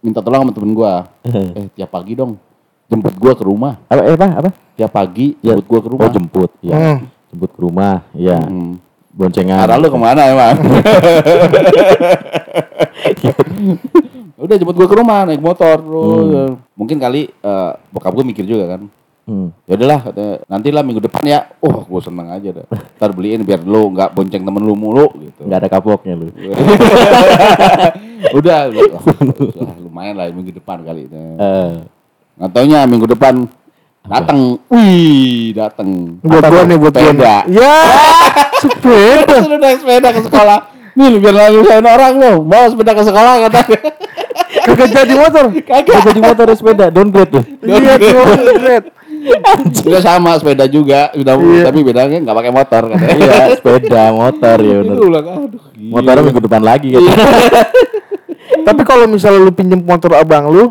minta 0.01 0.21
tolong 0.21 0.47
sama 0.47 0.53
temen 0.55 0.71
gue. 0.73 0.93
Eh, 1.59 1.67
tiap 1.75 1.91
pagi 1.91 2.15
dong, 2.15 2.39
jemput 2.87 3.11
gue 3.13 3.33
ke 3.35 3.43
rumah. 3.43 3.83
Apa 3.89 4.01
eh 4.05 4.15
apa? 4.15 4.29
Apa? 4.39 4.51
Tiap 4.75 4.91
pagi 4.93 5.35
Ya. 5.41 5.55
jemput 5.55 5.67
gue 5.67 5.81
ke 5.83 5.89
rumah. 5.91 6.07
Oh, 6.07 6.13
jemput. 6.13 6.51
Ya. 6.63 6.75
Hmm. 6.77 6.99
Jemput 7.29 7.51
ke 7.51 7.61
rumah. 7.61 7.95
Ya. 8.15 8.39
Hmm. 8.39 8.79
Boncengan. 9.15 9.63
Arah 9.63 9.79
lu 9.79 9.87
ke 9.87 9.99
mana 9.99 10.23
emang? 10.27 10.59
Udah 14.35 14.55
jemput 14.59 14.77
gue 14.77 14.89
ke 14.91 14.97
rumah 14.99 15.23
naik 15.25 15.39
motor. 15.41 15.79
terus. 15.79 16.59
Mungkin 16.75 16.99
kali 16.99 17.31
eh, 17.31 17.71
bokap 17.95 18.13
gue 18.13 18.25
mikir 18.27 18.45
juga 18.45 18.77
kan. 18.77 18.83
Hmm. 19.25 19.57
Ya 19.65 19.81
udahlah, 19.81 20.13
nanti 20.53 20.69
lah 20.69 20.85
minggu 20.85 21.01
depan 21.01 21.25
ya. 21.25 21.49
Oh, 21.65 21.81
gue 21.81 22.01
seneng 22.05 22.29
aja 22.29 22.61
dah. 22.61 22.67
Ntar 23.01 23.17
beliin 23.17 23.41
biar 23.41 23.65
lu 23.65 23.89
nggak 23.97 24.13
bonceng 24.13 24.45
temen 24.45 24.61
lu 24.61 24.77
mulu 24.77 25.09
gitu. 25.17 25.49
Enggak 25.49 25.65
ada 25.65 25.69
kapoknya 25.73 26.13
lu. 26.13 26.29
Udah, 28.37 28.69
gua, 28.69 28.85
"Ah, 29.65 29.77
lumayan 29.81 30.21
lah 30.21 30.29
minggu 30.29 30.53
depan 30.53 30.85
kali. 30.85 31.09
Eh, 31.09 31.71
Nggak 32.37 32.51
taunya 32.53 32.85
minggu 32.85 33.07
depan 33.09 33.49
datang, 34.05 34.61
wih 34.69 35.57
datang. 35.57 35.89
Buat 36.21 36.43
gua 36.45 36.63
nih, 36.69 36.77
buat 36.77 36.93
sepeda. 36.93 37.37
Ya, 37.49 37.77
sepeda. 38.63 39.37
Sudah 39.41 39.59
naik 39.59 39.79
sepeda 39.81 40.09
ke 40.13 40.21
sekolah. 40.23 40.59
Nih 40.95 41.07
lu 41.11 41.19
biar 41.19 41.35
nyusahin 41.51 41.87
orang 41.89 42.13
lo, 42.21 42.33
bawa 42.47 42.71
sepeda 42.71 42.93
ke 42.95 43.03
sekolah 43.03 43.33
katanya. 43.51 43.81
Kagak 44.65 44.89
jadi 44.95 45.15
motor. 45.19 45.45
Kagak 45.69 46.01
jadi 46.07 46.21
motor 46.23 46.45
dan 46.47 46.57
sepeda, 46.57 46.87
downgrade 46.93 47.31
tuh. 47.33 47.45
Iya, 47.65 47.95
downgrade. 47.99 48.87
Udah 49.89 50.03
sama 50.05 50.37
sepeda 50.37 50.69
juga, 50.69 51.09
udah 51.17 51.35
Iya. 51.41 51.63
tapi 51.67 51.81
bedanya 51.81 52.17
nggak 52.21 52.37
pakai 52.39 52.53
motor 52.53 52.83
katanya. 52.93 53.17
Iya, 53.19 53.45
sepeda, 53.59 54.03
motor 54.13 54.57
ya 54.61 54.75
bener. 54.85 54.95
Itu 54.95 55.03
ulang 55.09 55.27
aduh. 55.27 55.63
gila. 55.73 55.91
Motornya 55.91 56.23
minggu 56.23 56.43
depan 56.45 56.63
lagi 56.63 56.89
kan. 56.93 57.03
Tapi 58.65 58.83
kalau 58.85 59.05
misalnya 59.09 59.41
lu 59.43 59.53
pinjem 59.53 59.81
motor 59.83 60.15
abang 60.15 60.47
lu, 60.47 60.71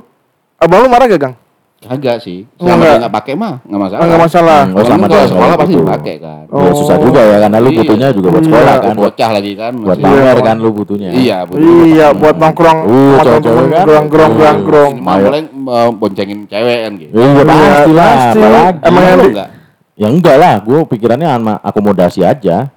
abang 0.56 0.86
lu 0.86 0.88
marah 0.88 1.06
gak, 1.10 1.20
Gang? 1.20 1.36
Kagak 1.84 2.18
sih. 2.20 2.48
Oh, 2.56 2.66
Selama 2.66 2.84
dia 2.84 2.96
nggak 3.00 3.14
pakai 3.14 3.34
mah 3.34 3.54
nggak 3.62 3.82
masalah. 3.82 4.00
Oh, 4.00 4.06
nggak 4.08 4.22
masalah. 4.24 4.62
Hmm, 4.64 4.76
oh, 4.76 4.84
sama 4.84 5.06
dia, 5.06 5.24
sekolah 5.26 5.56
pasti 5.56 5.74
dipakai 5.76 6.16
kan. 6.18 6.44
Ya, 6.48 6.72
susah 6.72 6.98
juga 6.98 7.22
ya 7.22 7.38
karena 7.40 7.58
lu 7.58 7.70
Iya. 7.70 7.78
butuhnya 7.80 8.08
juga 8.10 8.28
buat 8.28 8.40
Iya. 8.40 8.48
sekolah 8.50 8.76
kan. 8.76 8.96
Bocah 8.96 9.30
lagi 9.32 9.52
kan. 9.54 9.74
Buat 9.74 9.88
masih- 9.94 10.04
pamer 10.04 10.22
Iya. 10.34 10.44
kan 10.44 10.56
lu 10.58 10.70
butuhnya. 10.72 11.10
Iya, 11.12 11.38
butuh. 11.44 11.62
Iya, 11.86 12.08
buat 12.12 12.36
nongkrong, 12.36 12.80
Uh, 12.84 12.94
cowok-cowok 13.20 13.42
temen 13.44 13.66
kan? 13.70 13.86
gerong-gerong, 13.86 14.32
Uh. 14.32 14.38
gerong-gerong. 14.38 14.94
Minimal 14.96 15.20
paling 15.24 15.46
eh, 15.54 15.90
boncengin 15.94 16.40
cewek 16.46 16.80
kan 16.82 16.92
gitu. 16.98 17.12
Iya, 17.14 17.42
pasti 17.44 17.92
lah. 17.92 18.06
pasti. 18.10 18.40
apalagi. 18.40 18.78
Emang 18.84 19.04
yang 19.04 19.20
enggak? 19.24 19.50
Ya 19.94 20.08
enggak 20.10 20.36
lah, 20.38 20.54
gue 20.58 20.80
pikirannya 20.90 21.30
sama 21.30 21.54
akomodasi 21.62 22.22
aja. 22.22 22.73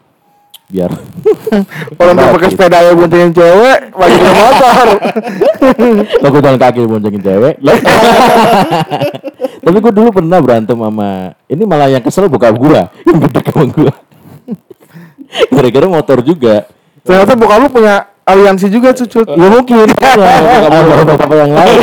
Biar 0.66 0.90
Kalau 1.98 2.12
nggak 2.12 2.30
pakai 2.34 2.48
sepeda 2.50 2.78
ya 2.82 2.90
boncengin 2.98 3.30
cewek, 3.30 3.78
bagi 3.94 4.18
ke 4.18 4.30
motor. 4.34 4.86
Aku 6.26 6.36
jalan 6.42 6.58
kaki 6.58 6.80
boncengin 6.90 7.22
cewek. 7.22 7.54
Tapi 9.66 9.76
gue 9.82 9.92
dulu 9.94 10.08
pernah 10.10 10.38
berantem 10.42 10.78
sama 10.78 11.34
ini 11.46 11.62
malah 11.66 11.90
yang 11.90 12.02
kesel 12.02 12.26
bokap 12.26 12.54
gua 12.58 12.90
yang 13.06 13.18
gede 13.22 13.40
sama 13.46 13.64
gua. 13.70 13.92
Gara-gara 15.54 15.86
motor 15.86 16.18
juga. 16.22 16.66
Ternyata 17.06 17.38
bokap 17.38 17.58
lu 17.62 17.68
punya 17.70 17.94
aliansi 18.26 18.66
juga 18.66 18.90
cucut. 18.90 19.26
Ya 19.38 19.46
mungkin 19.46 19.86
sama 19.94 21.02
bapak 21.14 21.36
yang 21.46 21.52
lain 21.54 21.78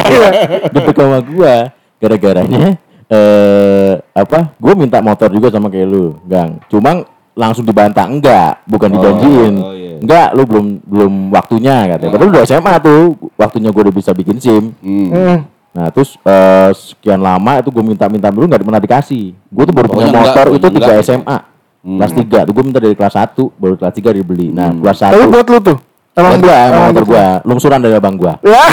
gede 0.71 0.91
sama 0.91 1.19
gua. 1.23 1.55
Gara-garanya 2.03 2.75
eh 3.07 3.93
apa? 4.11 4.55
Gue 4.59 4.73
minta 4.75 4.99
motor 4.99 5.29
juga 5.31 5.51
sama 5.53 5.69
kayak 5.69 5.87
lu, 5.87 6.17
Gang. 6.27 6.59
Cuma 6.67 7.03
langsung 7.33 7.65
dibantah 7.65 8.05
enggak, 8.05 8.61
bukan 8.69 8.89
dijanjiin. 8.93 9.53
oh, 9.57 9.73
iya. 9.73 9.97
Enggak, 10.03 10.27
lu 10.37 10.43
belum 10.45 10.65
belum 10.85 11.13
waktunya 11.33 11.89
katanya. 11.89 12.11
Padahal 12.13 12.31
udah 12.33 12.43
SMA 12.45 12.73
tuh, 12.83 13.01
waktunya 13.37 13.69
gue 13.73 13.81
udah 13.89 13.95
bisa 13.95 14.11
bikin 14.13 14.37
SIM. 14.37 14.73
Hmm. 14.81 15.09
Hmm. 15.09 15.37
Nah 15.73 15.89
terus 15.89 16.13
eh, 16.21 16.69
sekian 16.77 17.17
lama 17.17 17.57
itu 17.57 17.73
gue 17.73 17.81
minta-minta 17.81 18.29
dulu 18.29 18.45
nggak 18.45 18.61
pernah 18.61 18.83
dikasih. 18.83 19.33
Gue 19.49 19.63
tuh 19.65 19.73
baru 19.73 19.87
punya 19.89 20.09
Pokoknya 20.09 20.21
enggak, 20.21 20.25
motor 20.29 20.47
itu 20.53 20.67
tiga. 20.69 20.93
SMA. 21.01 21.37
Hmm. 21.83 21.99
Kelas 21.99 22.15
3 22.15 22.47
tuh 22.47 22.53
gue 22.55 22.63
minta 22.63 22.79
dari 22.79 22.95
kelas 22.95 23.11
1 23.11 23.59
baru 23.59 23.75
kelas 23.75 23.93
3 23.99 24.15
dibeli. 24.15 24.47
Nah 24.55 24.71
kelas 24.71 25.03
1 25.03 25.19
Tapi 25.19 25.27
buat 25.27 25.47
lu 25.51 25.59
tuh. 25.59 25.77
Emang 26.13 26.37
gua, 26.37 26.53
emang 26.53 26.69
emang 26.69 26.83
motor 26.93 27.05
gua, 27.09 27.25
lungsuran 27.41 27.81
dari 27.81 27.97
abang 27.97 28.13
gua. 28.13 28.37
Ya. 28.45 28.69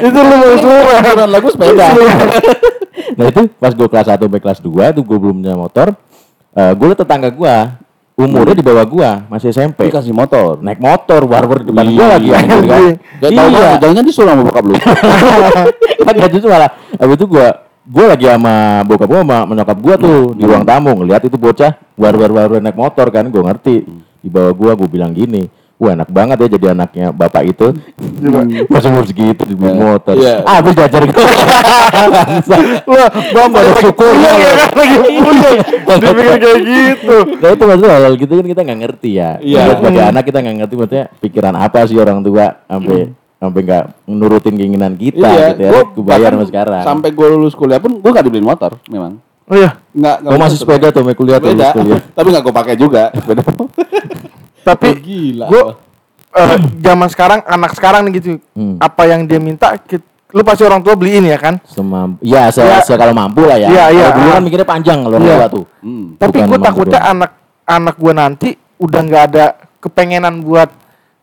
Itu 0.08 0.20
lu. 0.24 0.36
Ukuran 0.56 1.28
lagu 1.28 1.48
sepeda. 1.52 1.92
Nah 3.14 3.24
itu 3.28 3.42
pas 3.60 3.76
gua 3.76 3.88
kelas 3.92 4.08
1 4.08 4.24
sampai 4.24 4.40
kelas 4.40 4.58
2 4.64 4.96
tuh 4.96 5.02
gua 5.04 5.18
belum 5.20 5.44
punya 5.44 5.52
motor. 5.52 5.92
Eh 6.54 6.72
gue 6.78 6.94
tetangga 6.94 7.34
gua, 7.34 7.82
umurnya 8.14 8.54
di 8.54 8.62
bawah 8.62 8.86
gua, 8.86 9.10
masih 9.26 9.50
SMP. 9.50 9.90
Dikasih 9.90 10.14
motor. 10.14 10.62
Naik 10.62 10.78
motor, 10.78 11.26
barber 11.26 11.66
di 11.66 11.74
depan 11.74 11.86
gua 11.90 12.06
lagi 12.14 12.28
kan. 12.30 12.44
Gak 13.18 13.30
tau 13.34 13.46
Iya. 13.50 13.70
jangan 13.82 14.04
disuruh 14.06 14.30
sama 14.30 14.42
bokap 14.46 14.64
lu. 14.70 14.74
Kagak 16.06 16.30
justru 16.30 16.48
malah 16.52 16.70
Habis 16.94 17.16
itu 17.18 17.26
gua 17.26 17.48
gua 17.84 18.04
lagi 18.14 18.24
sama 18.30 18.54
bokap 18.86 19.08
gua 19.10 19.20
sama 19.26 19.38
menyokap 19.50 19.78
gua 19.82 19.94
tuh 19.98 20.18
di 20.38 20.44
ruang 20.46 20.62
tamu 20.62 20.94
ngeliat 20.94 21.22
itu 21.26 21.36
bocah 21.36 21.74
baru-baru 21.98 22.62
naik 22.62 22.78
motor 22.78 23.10
kan 23.10 23.26
gua 23.28 23.50
ngerti 23.50 23.84
di 24.22 24.28
bawah 24.30 24.54
gua 24.54 24.72
gua 24.78 24.88
bilang 24.88 25.10
gini 25.12 25.50
Wah 25.84 25.92
enak 25.92 26.08
banget 26.08 26.36
ya 26.38 26.48
jadi 26.50 26.66
anaknya 26.72 27.12
bapak 27.12 27.44
itu 27.44 27.66
Masih 28.66 28.88
umur 28.88 29.04
segitu 29.04 29.42
dibeli 29.44 29.68
Iya. 29.70 29.84
motor 29.84 30.14
Iya. 30.16 30.34
Ah 30.42 30.54
habis 30.58 30.72
diajar 30.72 31.02
gitu 31.04 31.20
Wah, 32.86 33.08
bapak 33.12 33.60
Ada 33.60 33.72
syukur. 33.78 34.12
Iya, 34.14 34.30
iya 34.32 34.50
kan 34.56 34.68
lagi 34.74 34.96
punya. 34.96 35.50
Dibikin 35.84 36.36
kayak 36.38 36.60
gitu. 36.62 37.16
Nah 37.34 37.48
itu 37.50 37.62
maksudnya 37.62 37.92
hal 37.94 38.14
gitu 38.14 38.32
kan 38.32 38.46
kita 38.46 38.60
nggak 38.62 38.80
ngerti 38.80 39.10
ya 39.12 39.30
Iya. 39.38 39.62
Sebagai 39.74 40.02
anak 40.06 40.22
kita 40.24 40.38
nggak 40.40 40.56
ngerti 40.58 40.74
maksudnya 40.74 41.04
pikiran 41.20 41.54
apa 41.54 41.78
sih 41.84 41.96
orang 41.96 42.18
tua 42.20 42.46
Sampai 42.64 43.12
sampai 43.34 43.60
nggak 43.60 43.84
nurutin 44.08 44.54
keinginan 44.54 44.96
kita 44.96 45.28
gitu 45.52 45.60
ya 45.60 45.70
Gue 45.70 45.82
bayar 46.02 46.32
sama 46.32 46.44
sekarang 46.46 46.80
Sampai 46.82 47.12
gue 47.12 47.26
lulus 47.28 47.52
kuliah 47.52 47.76
pun 47.76 47.92
gue 47.94 48.10
gak 48.10 48.24
dibeliin 48.24 48.40
motor, 48.42 48.80
memang. 48.88 49.20
Oh 49.44 49.54
iya. 49.54 49.70
Nggak, 49.90 50.16
nggak 50.20 50.32
Kau 50.32 50.40
masih 50.40 50.58
sepeda 50.58 50.86
tuh, 50.88 51.02
mau 51.02 51.12
kuliah 51.12 51.36
tuh 51.36 51.52
kuliah 51.52 52.00
tapi 52.16 52.26
nggak 52.28 52.42
gue 52.42 52.54
pakai 52.54 52.74
juga. 52.74 53.12
Sepeda. 53.12 53.42
Tapi 54.64 54.88
gila. 54.96 55.46
gua 55.46 55.62
eh, 56.32 56.56
zaman 56.80 57.08
sekarang 57.08 57.44
anak 57.44 57.72
sekarang 57.72 58.08
nih 58.08 58.12
gitu. 58.16 58.28
Hmm. 58.52 58.80
Apa 58.80 59.04
yang 59.04 59.28
dia 59.28 59.36
minta 59.36 59.76
kit- 59.78 60.00
lu 60.32 60.40
pasti 60.40 60.64
orang 60.64 60.80
tua 60.80 60.96
beliin 60.96 61.22
ya 61.22 61.36
kan? 61.36 61.60
Semampu, 61.62 62.18
ya, 62.18 62.48
se, 62.48 62.58
Ya. 62.58 62.80
se- 62.80 62.96
kalau 62.96 63.12
mampu 63.12 63.44
lah 63.44 63.54
ya. 63.54 63.68
Iya, 63.68 63.84
iya. 63.92 64.06
Dulu 64.10 64.28
kan 64.30 64.42
mikirnya 64.42 64.64
panjang 64.64 64.98
kalau 64.98 65.14
orang 65.14 65.28
Iya. 65.28 65.36
tua 65.36 65.48
tuh. 65.52 65.64
Hmm. 65.78 66.06
Tapi 66.16 66.36
gue 66.42 66.58
takutnya 66.58 66.98
doang. 66.98 67.12
anak 67.14 67.30
anak 67.62 67.94
gue 67.94 68.12
nanti 68.12 68.48
udah 68.76 69.00
nggak 69.00 69.22
ada 69.30 69.44
kepengenan 69.78 70.34
buat 70.40 70.72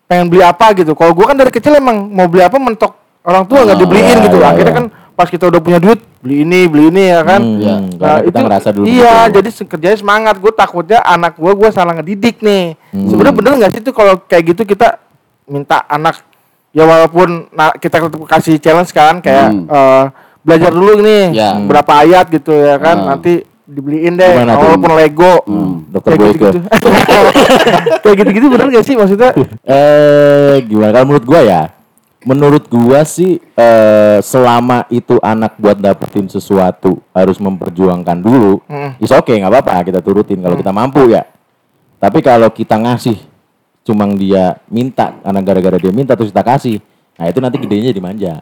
pengen 0.05 0.29
beli 0.29 0.45
apa 0.45 0.65
gitu. 0.73 0.93
Kalau 0.93 1.11
gue 1.11 1.25
kan 1.25 1.35
dari 1.35 1.49
kecil 1.49 1.73
emang 1.73 2.07
mau 2.07 2.29
beli 2.29 2.45
apa 2.45 2.55
mentok 2.55 2.93
orang 3.23 3.43
tua 3.43 3.65
nggak 3.65 3.75
Oh, 3.75 3.81
dibeliin 3.81 4.05
iya, 4.07 4.23
gitu. 4.23 4.37
iya, 4.37 4.47
Akhirnya 4.47 4.69
iya. 4.69 4.77
kan 4.77 4.85
pas 5.11 5.27
kita 5.27 5.45
udah 5.45 5.57
punya 5.57 5.77
duit 5.77 5.99
beli 6.17 6.41
ini 6.41 6.59
beli 6.65 6.89
ini 6.89 7.03
ya 7.07 7.21
kan. 7.21 7.39
Hmm, 7.39 7.57
Iya. 7.57 7.75
karena 7.95 8.19
kita 8.23 8.37
ngerasa 8.39 8.67
dulu 8.71 8.85
Iya, 8.85 9.13
begitu. 9.25 9.33
jadi 9.33 9.49
kerjanya 9.67 9.97
semangat. 9.97 10.35
Gue 10.37 10.51
takutnya 10.51 10.99
anak 10.99 11.33
gue 11.35 11.51
gue 11.51 11.69
salah 11.69 11.93
ngedidik 11.93 12.39
nih. 12.39 12.73
Hmm. 12.89 13.07
Sebenarnya 13.07 13.35
bener 13.35 13.51
nggak 13.57 13.71
sih 13.71 13.81
tuh 13.81 13.91
kalau 13.91 14.13
kayak 14.21 14.43
gitu 14.49 14.63
kita 14.67 14.97
minta 15.45 15.83
anak 15.85 16.21
ya 16.71 16.83
walaupun 16.83 17.51
na- 17.51 17.73
kita 17.73 17.99
tetap 18.01 18.21
kasih 18.25 18.55
challenge 18.57 18.89
kan 18.89 19.19
kayak 19.19 19.49
Hmm. 19.49 19.65
eh, 19.65 20.05
belajar 20.41 20.71
dulu 20.71 20.99
nih 20.99 21.23
Ya. 21.33 21.53
berapa 21.59 21.91
ayat 21.99 22.25
gitu 22.29 22.51
ya 22.51 22.75
kan 22.75 22.95
Hmm. 22.97 23.07
nanti 23.09 23.33
dibeliin 23.63 24.15
deh 24.15 24.31
Gimana 24.33 24.53
tuh? 24.53 24.63
walaupun 24.65 24.91
Lego 24.93 25.33
Hmm, 25.43 25.87
Dokter 25.89 26.11
kayak 26.11 26.21
Boyke. 26.21 26.39
gitu-gitu 26.41 26.59
kayak 28.03 28.15
gitu-gitu 28.17 28.47
bener 28.47 28.67
gak 28.69 28.83
sih 28.83 28.95
maksudnya 28.95 29.31
Eh, 29.67 30.55
gimana 30.65 30.91
kalau 30.93 31.05
menurut 31.05 31.25
gua 31.25 31.39
ya? 31.41 31.61
Menurut 32.21 32.69
gua 32.69 33.01
sih 33.01 33.41
eh, 33.41 34.19
selama 34.21 34.85
itu 34.93 35.17
anak 35.25 35.57
buat 35.57 35.77
dapetin 35.81 36.29
sesuatu 36.29 37.01
harus 37.17 37.41
memperjuangkan 37.41 38.17
dulu. 38.21 38.61
Hmm. 38.69 38.93
Is 39.01 39.09
oke, 39.09 39.33
nggak 39.33 39.49
apa-apa 39.49 39.89
kita 39.89 39.99
turutin 40.05 40.37
kalau 40.37 40.53
kita 40.53 40.69
mampu 40.69 41.09
ya. 41.09 41.25
Tapi 41.97 42.21
kalau 42.21 42.49
kita 42.53 42.77
ngasih 42.77 43.17
cuma 43.81 44.05
dia 44.13 44.61
minta 44.69 45.17
karena 45.25 45.41
gara-gara 45.41 45.77
dia 45.81 45.93
minta 45.93 46.13
terus 46.13 46.29
kita 46.29 46.45
kasih. 46.45 46.77
Nah, 47.17 47.29
itu 47.29 47.37
nanti 47.37 47.57
gedenya 47.61 47.93
jadi 47.93 48.01
manja. 48.01 48.33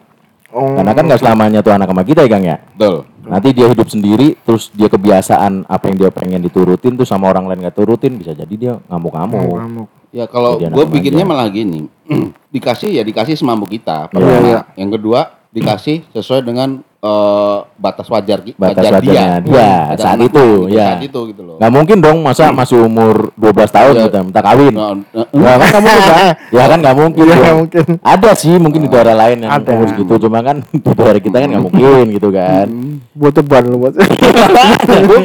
Oh, 0.49 0.73
Karena 0.73 0.97
kan 0.97 1.03
nggak 1.05 1.21
selamanya 1.21 1.59
tuh 1.61 1.73
anak 1.77 1.93
sama 1.93 2.01
kita 2.01 2.25
ya, 2.25 2.29
Kang 2.31 2.41
ya. 2.41 2.57
Betul. 2.73 3.05
Nanti 3.21 3.53
dia 3.53 3.69
hidup 3.69 3.85
sendiri, 3.85 4.33
terus 4.41 4.73
dia 4.73 4.89
kebiasaan 4.89 5.69
apa 5.69 5.93
yang 5.93 5.97
dia 6.01 6.09
pengen 6.09 6.41
diturutin 6.41 6.97
tuh 6.97 7.05
sama 7.05 7.29
orang 7.29 7.45
lain 7.45 7.61
nggak 7.61 7.77
turutin, 7.77 8.17
bisa 8.17 8.33
jadi 8.33 8.53
dia 8.57 8.73
ngamuk-ngamuk. 8.89 9.61
ngamuk. 9.61 9.89
Ya 10.09 10.25
kalau 10.25 10.57
gue 10.57 10.85
pikirnya 10.89 11.21
malah 11.21 11.45
gini, 11.53 11.85
dikasih 12.49 12.89
ya 12.91 13.03
dikasih 13.05 13.37
semampu 13.37 13.69
kita. 13.69 14.09
Iya, 14.09 14.13
Pertama, 14.13 14.47
iya. 14.47 14.59
yang 14.75 14.89
kedua 14.89 15.21
dikasih 15.49 16.05
sesuai 16.13 16.45
dengan 16.45 16.69
eh, 16.99 17.57
batas 17.79 18.05
wajar 18.05 18.37
Batas 18.43 18.75
wajar 18.75 18.99
wajarnya 18.99 19.39
dia, 19.41 19.47
Wajar 19.47 19.97
saat 19.97 20.13
anak 20.19 20.27
itu, 20.29 20.45
gitu, 20.67 20.75
ya. 20.75 20.87
Saat 20.93 21.07
itu 21.07 21.19
gitu 21.31 21.41
loh. 21.41 21.55
Nggak 21.57 21.71
mungkin 21.71 21.97
dong 22.03 22.17
masa 22.19 22.51
masih 22.51 22.77
umur 22.83 23.31
12 23.33 23.71
tahun 23.71 23.93
Iya. 23.95 24.03
gitu 24.05 24.17
minta 24.19 24.41
kawin. 24.43 24.73
Nah, 24.75 24.93
eh, 25.15 25.25
Nah, 25.31 25.55
kan 25.57 25.79
nggak 25.79 25.81
mungkin 25.81 26.11
kan? 26.11 26.27
Ya 26.59 26.63
kan 26.67 26.77
nggak 26.83 26.97
mungkin. 26.99 27.21
Iya, 27.23 27.31
dong. 27.33 27.39
nggak 27.41 27.57
mungkin. 27.57 27.83
Ada 28.03 28.29
sih 28.35 28.53
mungkin 28.59 28.79
di 28.83 28.89
daerah 28.91 29.15
lain 29.15 29.37
yang 29.41 29.51
Ada. 29.57 29.69
umur 29.73 29.87
segitu, 29.89 30.13
cuma 30.21 30.39
kan 30.43 30.57
di 30.85 30.91
daerah 30.93 31.21
kita 31.23 31.37
kan 31.39 31.47
nggak 31.49 31.63
mungkin 31.65 32.03
gitu 32.13 32.29
kan. 32.29 32.67
buat 33.15 33.33
teban 33.33 33.63
lu 33.63 33.77
buat 33.79 33.93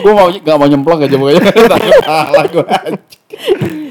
gue 0.02 0.12
mau 0.14 0.26
gak 0.30 0.56
mau 0.58 0.66
nyemplung 0.66 0.98
aja 0.98 1.14
pokoknya 1.14 1.42
salah 2.06 2.44
gue 2.48 2.64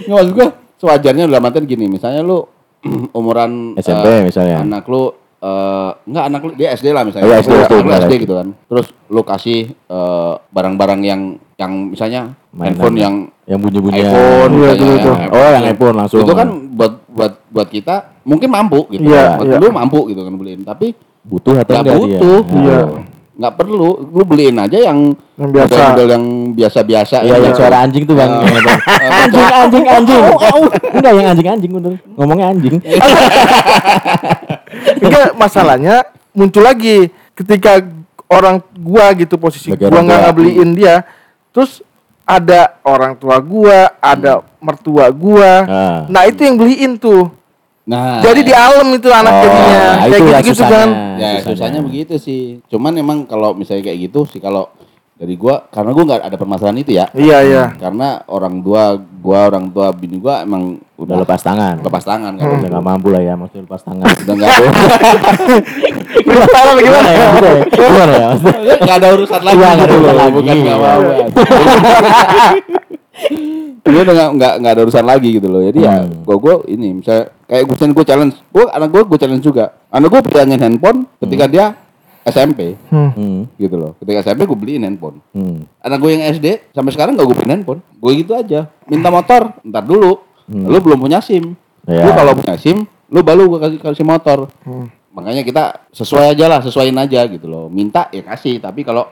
nggak 0.03 0.11
maksud 0.11 0.31
gue 0.35 0.47
sewajarnya 0.79 1.23
dalam 1.27 1.43
artian 1.43 1.63
gini 1.63 1.85
misalnya 1.87 2.19
lu 2.19 2.43
umuran 3.13 3.73
SMP 3.75 4.05
eh, 4.05 4.21
misalnya. 4.23 4.57
anak 4.59 4.83
lu 4.85 5.03
eh 5.39 5.89
enggak 6.03 6.25
anak 6.25 6.41
lu 6.41 6.51
dia 6.53 6.71
SD 6.71 6.87
lah 6.89 7.03
misalnya 7.03 7.25
Oh, 7.25 7.29
iya, 7.29 7.39
SD, 7.39 7.51
SD, 7.53 7.73
benar. 7.81 7.99
SD 8.01 8.13
gitu 8.21 8.33
kan 8.33 8.47
terus 8.63 8.87
lu 9.07 9.21
kasih 9.21 9.59
eh, 9.71 10.33
barang-barang 10.47 11.01
yang 11.01 11.21
yang 11.53 11.71
misalnya 11.89 12.31
Mainan. 12.49 12.65
handphone 12.71 12.97
yang 12.97 13.15
Yang 13.43 13.59
bunyi-bunyi. 13.59 13.99
iPhone 13.99 14.11
Iya, 14.49 14.55
misalnya, 14.55 14.71
betul, 14.71 14.87
betul. 14.89 15.13
yang 15.13 15.31
Oh, 15.31 15.49
yang 15.51 15.63
iPhone 15.67 15.95
langsung. 15.95 16.19
itu 16.21 16.33
kan 16.33 16.47
buat 16.71 16.93
buat 17.07 17.33
buat 17.49 17.67
kita 17.67 17.95
mungkin 18.23 18.47
mampu 18.49 18.79
gitu 18.89 19.03
Iya, 19.03 19.35
buat 19.35 19.47
iya. 19.49 19.57
lu 19.59 19.67
mampu 19.69 19.99
gitu 20.07 20.21
kan 20.21 20.33
beliin 20.33 20.61
tapi 20.63 20.95
butuh 21.21 21.55
atau 21.57 21.71
nggak 21.73 21.83
enggak 21.83 21.97
butuh 21.99 22.39
dia? 22.41 22.57
Iya. 22.57 22.79
Nggak 23.33 23.53
perlu 23.55 23.77
lu 24.05 24.23
beliin 24.23 24.53
aja 24.55 24.77
yang 24.77 25.09
Yang 25.33 25.49
biasa. 25.49 25.73
model-model 25.73 26.07
yang 26.07 26.25
biasa-biasa 26.53 27.15
Iya, 27.21 27.35
yang 27.39 27.53
suara 27.53 27.77
anjing 27.81 28.03
tuh 28.03 28.13
bang. 28.13 28.29
Ada, 28.29 28.71
anjing, 29.25 29.45
anjing, 29.51 29.85
anjing. 29.87 30.21
Enggak 30.93 31.11
yang 31.11 31.27
anjing, 31.27 31.47
anjing 31.49 31.71
bener. 31.71 31.93
Ngomongnya 32.13 32.45
anjing. 32.47 32.75
enggak 34.99 35.33
masalahnya 35.33 35.95
muncul 36.31 36.61
lagi 36.61 37.09
ketika 37.33 37.81
orang 38.27 38.61
gua 38.75 39.13
gitu 39.13 39.35
posisi 39.35 39.69
Sebagai 39.69 39.89
gua 39.89 40.01
nggak 40.01 40.19
tua. 40.19 40.25
ngebeliin 40.27 40.69
dia 40.73 40.95
terus 41.49 41.81
ada 42.23 42.77
orang 42.81 43.13
tua 43.13 43.37
gua 43.37 43.93
ada 43.97 44.31
mertua 44.57 45.09
gua 45.09 45.51
Ah. 45.63 45.99
nah 46.07 46.23
itu 46.23 46.41
yang 46.41 46.55
beliin 46.55 46.95
tuh 46.95 47.29
nah 47.83 48.23
jadi 48.23 48.41
di 48.41 48.53
alam 48.55 48.87
itu 48.89 49.07
anak 49.07 49.33
Oh, 49.33 49.41
jadinya 49.43 49.75
nah, 49.75 49.95
kayak 49.99 50.07
itu 50.07 50.23
ya 50.23 50.39
gitu 50.39 50.47
gitu 50.47 50.55
susahnya. 50.55 50.71
kan 50.71 50.89
ya 51.19 51.31
susahnya 51.43 51.79
begitu 51.83 52.13
sih 52.15 52.41
cuman 52.67 52.95
emang 52.95 53.17
kalau 53.23 53.51
misalnya 53.51 53.83
kayak 53.83 54.07
gitu 54.07 54.23
sih 54.25 54.39
kalau 54.39 54.71
dari 55.13 55.37
gua 55.37 55.61
karena 55.69 55.93
gua 55.93 56.03
nggak 56.03 56.25
ada 56.25 56.35
permasalahan 56.35 56.83
itu 56.83 56.97
ya. 56.97 57.05
Iya 57.13 57.37
iya. 57.45 57.63
Karena 57.77 58.25
orang 58.27 58.59
tua 58.59 58.97
gua, 58.97 59.45
orang 59.47 59.69
tua 59.69 59.93
bini 59.93 60.17
gua 60.19 60.41
emang 60.41 60.81
Udah 60.99 61.21
lepas 61.21 61.39
tangan. 61.39 61.79
lepas 61.79 62.03
tangan 62.03 62.33
kan. 62.33 62.43
Udah 62.49 62.67
nggak 62.67 62.83
mampu 62.83 63.07
lah 63.13 63.21
ya, 63.21 63.37
maksudnya 63.37 63.63
lepas 63.63 63.87
tangan. 63.87 64.03
Udah 64.25 64.33
nggak 64.35 64.49
ada 64.51 64.67
gimana 66.81 67.09
ya? 67.13 67.27
Gimana 67.71 68.13
ya? 68.19 68.27
Maksudnya, 68.35 68.75
nggak 68.83 68.97
ada 68.99 69.07
urusan 69.15 69.41
lagi. 69.45 69.53
Iya, 69.55 69.69
nggak 69.69 69.69
ada 69.69 69.85
gitu 69.85 69.95
urusan 70.01 70.15
lagi. 70.17 70.33
Bukan 70.33 70.55
nggak 70.59 70.79
mau. 70.81 71.01
Dia 73.83 74.01
udah 74.01 74.13
nggak 74.15 74.31
nggak 74.39 74.53
nggak 74.63 74.73
ada 74.73 74.81
urusan 74.87 75.05
lagi 75.05 75.29
gitu 75.35 75.47
loh. 75.51 75.59
Jadi 75.59 75.79
ya 75.83 76.03
Hmm. 76.03 76.23
gua 76.23 76.37
gua 76.39 76.53
ini 76.65 76.95
misalnya 76.95 77.35
kayak 77.45 77.63
gue 77.67 77.75
gue 77.91 78.05
challenge, 78.07 78.35
gua 78.47 78.71
anak 78.71 78.89
gua 78.89 79.03
gua 79.03 79.19
challenge 79.19 79.43
juga. 79.43 79.75
Anak 79.91 80.07
gua 80.07 80.21
bilangin 80.23 80.59
handphone 80.59 81.03
ketika 81.19 81.45
dia 81.51 81.65
SMP 82.23 82.79
Hmm. 82.87 83.51
gitu 83.59 83.75
loh. 83.75 83.99
Ketika 83.99 84.23
SMP 84.23 84.47
gue 84.47 84.55
beliin 84.55 84.87
handphone. 84.87 85.19
Hmm. 85.35 85.67
Anak 85.83 85.99
gue 85.99 86.15
yang 86.15 86.23
SD 86.23 86.71
sampai 86.71 86.95
sekarang 86.95 87.19
gak 87.19 87.27
gue 87.27 87.35
beliin 87.35 87.59
handphone. 87.59 87.83
Gue 87.99 88.15
gitu 88.15 88.31
aja. 88.31 88.71
Minta 88.87 89.11
motor, 89.11 89.59
ntar 89.59 89.83
dulu. 89.83 90.23
Lu 90.47 90.77
belum 90.79 91.03
punya 91.03 91.19
SIM. 91.19 91.51
Ya. 91.83 92.07
Lu 92.07 92.15
kalau 92.15 92.31
punya 92.35 92.55
SIM, 92.55 92.87
lu 93.11 93.19
baru 93.19 93.51
gue 93.51 93.59
kasih 93.59 93.79
kasih 93.83 94.05
motor. 94.07 94.47
Hmm. 94.63 94.87
Makanya 95.11 95.43
kita 95.43 95.83
sesuai 95.91 96.31
aja 96.31 96.47
lah, 96.47 96.59
sesuaiin 96.63 96.95
aja 96.95 97.27
gitu 97.27 97.45
loh. 97.45 97.67
Minta 97.67 98.07
ya 98.09 98.23
kasih, 98.23 98.57
tapi 98.57 98.81
kalau 98.81 99.03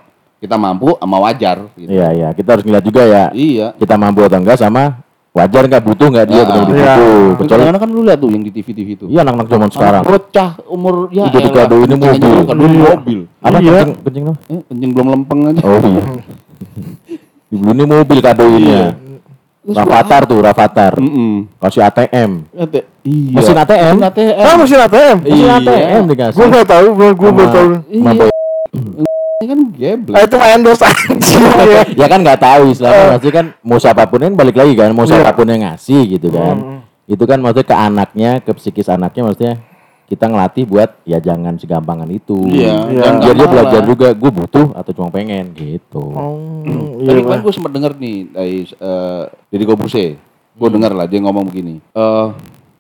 kita 0.42 0.58
mampu 0.58 0.98
sama 0.98 1.18
wajar 1.22 1.70
gitu. 1.78 1.86
Iya, 1.88 2.08
iya. 2.12 2.28
Kita 2.34 2.58
harus 2.58 2.66
ngeliat 2.66 2.82
juga 2.82 3.02
ya. 3.06 3.24
Iya. 3.30 3.78
Kita 3.78 3.94
mampu 3.94 4.26
atau 4.26 4.36
enggak 4.36 4.58
sama 4.58 4.98
wajar 5.32 5.64
nggak 5.64 5.84
butuh 5.86 6.08
nggak 6.10 6.26
dia 6.28 6.42
Ah, 6.42 6.46
benar-benar 6.46 6.76
iya. 6.76 6.94
butuh. 6.98 7.24
Kecuali 7.40 7.62
Kecuali 7.64 7.80
kan 7.80 7.90
lu 7.90 8.02
lihat 8.04 8.20
tuh 8.20 8.30
yang 8.30 8.42
di 8.42 8.52
TV-TV 8.52 8.88
itu. 8.92 9.06
iya 9.08 9.20
anak-anak 9.22 9.48
zaman 9.48 9.70
sekarang. 9.70 10.02
Anak 10.02 10.10
bocah 10.12 10.50
umur 10.68 10.94
ya 11.08 11.24
Udah 11.24 11.42
dikadoin 11.42 11.88
mobil. 11.88 12.36
dikadoin 12.42 12.68
Iya. 12.68 12.84
mobil. 12.90 13.20
Apa 13.40 13.58
Iya. 13.58 13.72
kencing 13.72 13.92
kencing 14.02 14.24
lo? 14.26 14.34
Eh, 14.50 14.62
kencing 14.66 14.90
belum 14.92 15.08
lempeng 15.10 15.40
aja. 15.48 15.62
Oh 15.62 15.80
iya. 15.80 16.04
Dibeliin 17.48 17.88
mobil 17.88 18.20
kadoinnya. 18.20 18.84
Terus 19.62 19.78
Rafathar 19.78 20.22
tuh, 20.26 20.42
Rafathar. 20.42 20.94
Mm-mm. 20.98 21.46
Kasih 21.62 21.86
ATM. 21.86 22.32
Ate- 22.52 22.90
Iya. 23.02 23.34
Mesin 23.38 23.56
ATM. 23.56 23.96
Mesin 23.96 24.08
ATM. 24.10 24.42
Ah 24.42 24.56
mesin 24.58 24.80
ATM. 24.80 25.18
Mesin 25.22 25.38
Iya. 25.38 25.54
ATM 25.56 26.02
dikasih. 26.08 26.38
nggak 26.42 26.66
tahu, 26.66 26.88
gue 26.92 27.10
gue 27.14 27.30
Sama- 27.30 27.38
baru 27.38 27.50
tahu. 27.52 27.68
Iya. 27.88 28.31
Ini 29.42 29.48
kan 29.48 29.60
geblek. 29.74 30.14
Ah 30.14 30.22
itu 30.22 30.36
mah 30.38 30.50
endorse 30.52 30.86
anjing 30.86 31.42
ya. 31.74 31.82
ya 31.96 32.06
kan 32.06 32.20
nggak 32.22 32.38
tahu 32.40 32.62
istilahnya 32.70 33.04
maksudnya 33.12 33.36
kan 33.36 33.46
mau 33.60 33.78
siapa 33.78 34.06
pun 34.06 34.22
kan 34.22 34.34
balik 34.34 34.54
lagi 34.54 34.74
kan 34.76 34.90
mau 34.92 35.02
Iya. 35.02 35.18
siapa 35.18 35.34
pun 35.34 35.48
yang 35.48 35.62
ngasih 35.64 36.02
gitu 36.12 36.30
kan 36.30 36.56
Hmm. 36.56 36.80
itu 37.08 37.24
kan 37.26 37.38
maksudnya 37.38 37.66
ke 37.66 37.76
anaknya 37.76 38.32
ke 38.40 38.52
psikis 38.54 38.86
anaknya 38.86 39.22
maksudnya 39.24 39.54
kita 40.06 40.28
ngelatih 40.28 40.64
buat 40.66 40.94
ya 41.04 41.18
jangan 41.18 41.56
segampangan 41.56 42.06
itu 42.08 42.38
Iya, 42.46 42.86
dan 42.94 43.14
biar 43.18 43.34
dia 43.34 43.48
belajar 43.50 43.82
juga 43.82 44.08
gue 44.12 44.30
butuh 44.30 44.68
atau 44.74 44.92
cuma 44.92 45.10
pengen 45.10 45.50
gitu 45.52 46.04
Oh, 46.06 46.38
Tadi 47.02 47.10
iya. 47.10 47.24
kemarin 47.24 47.40
Pak. 47.40 47.42
gue 47.42 47.54
sempat 47.56 47.72
denger 47.72 47.92
nih 47.98 48.18
dari 48.30 48.56
uh, 48.78 49.24
Deddy 49.48 49.66
Kobuse. 49.66 50.06
Gue 50.52 50.70
denger 50.70 50.92
lah 50.92 51.08
dia 51.08 51.18
ngomong 51.18 51.42
begini. 51.44 51.80
Eh 51.90 52.28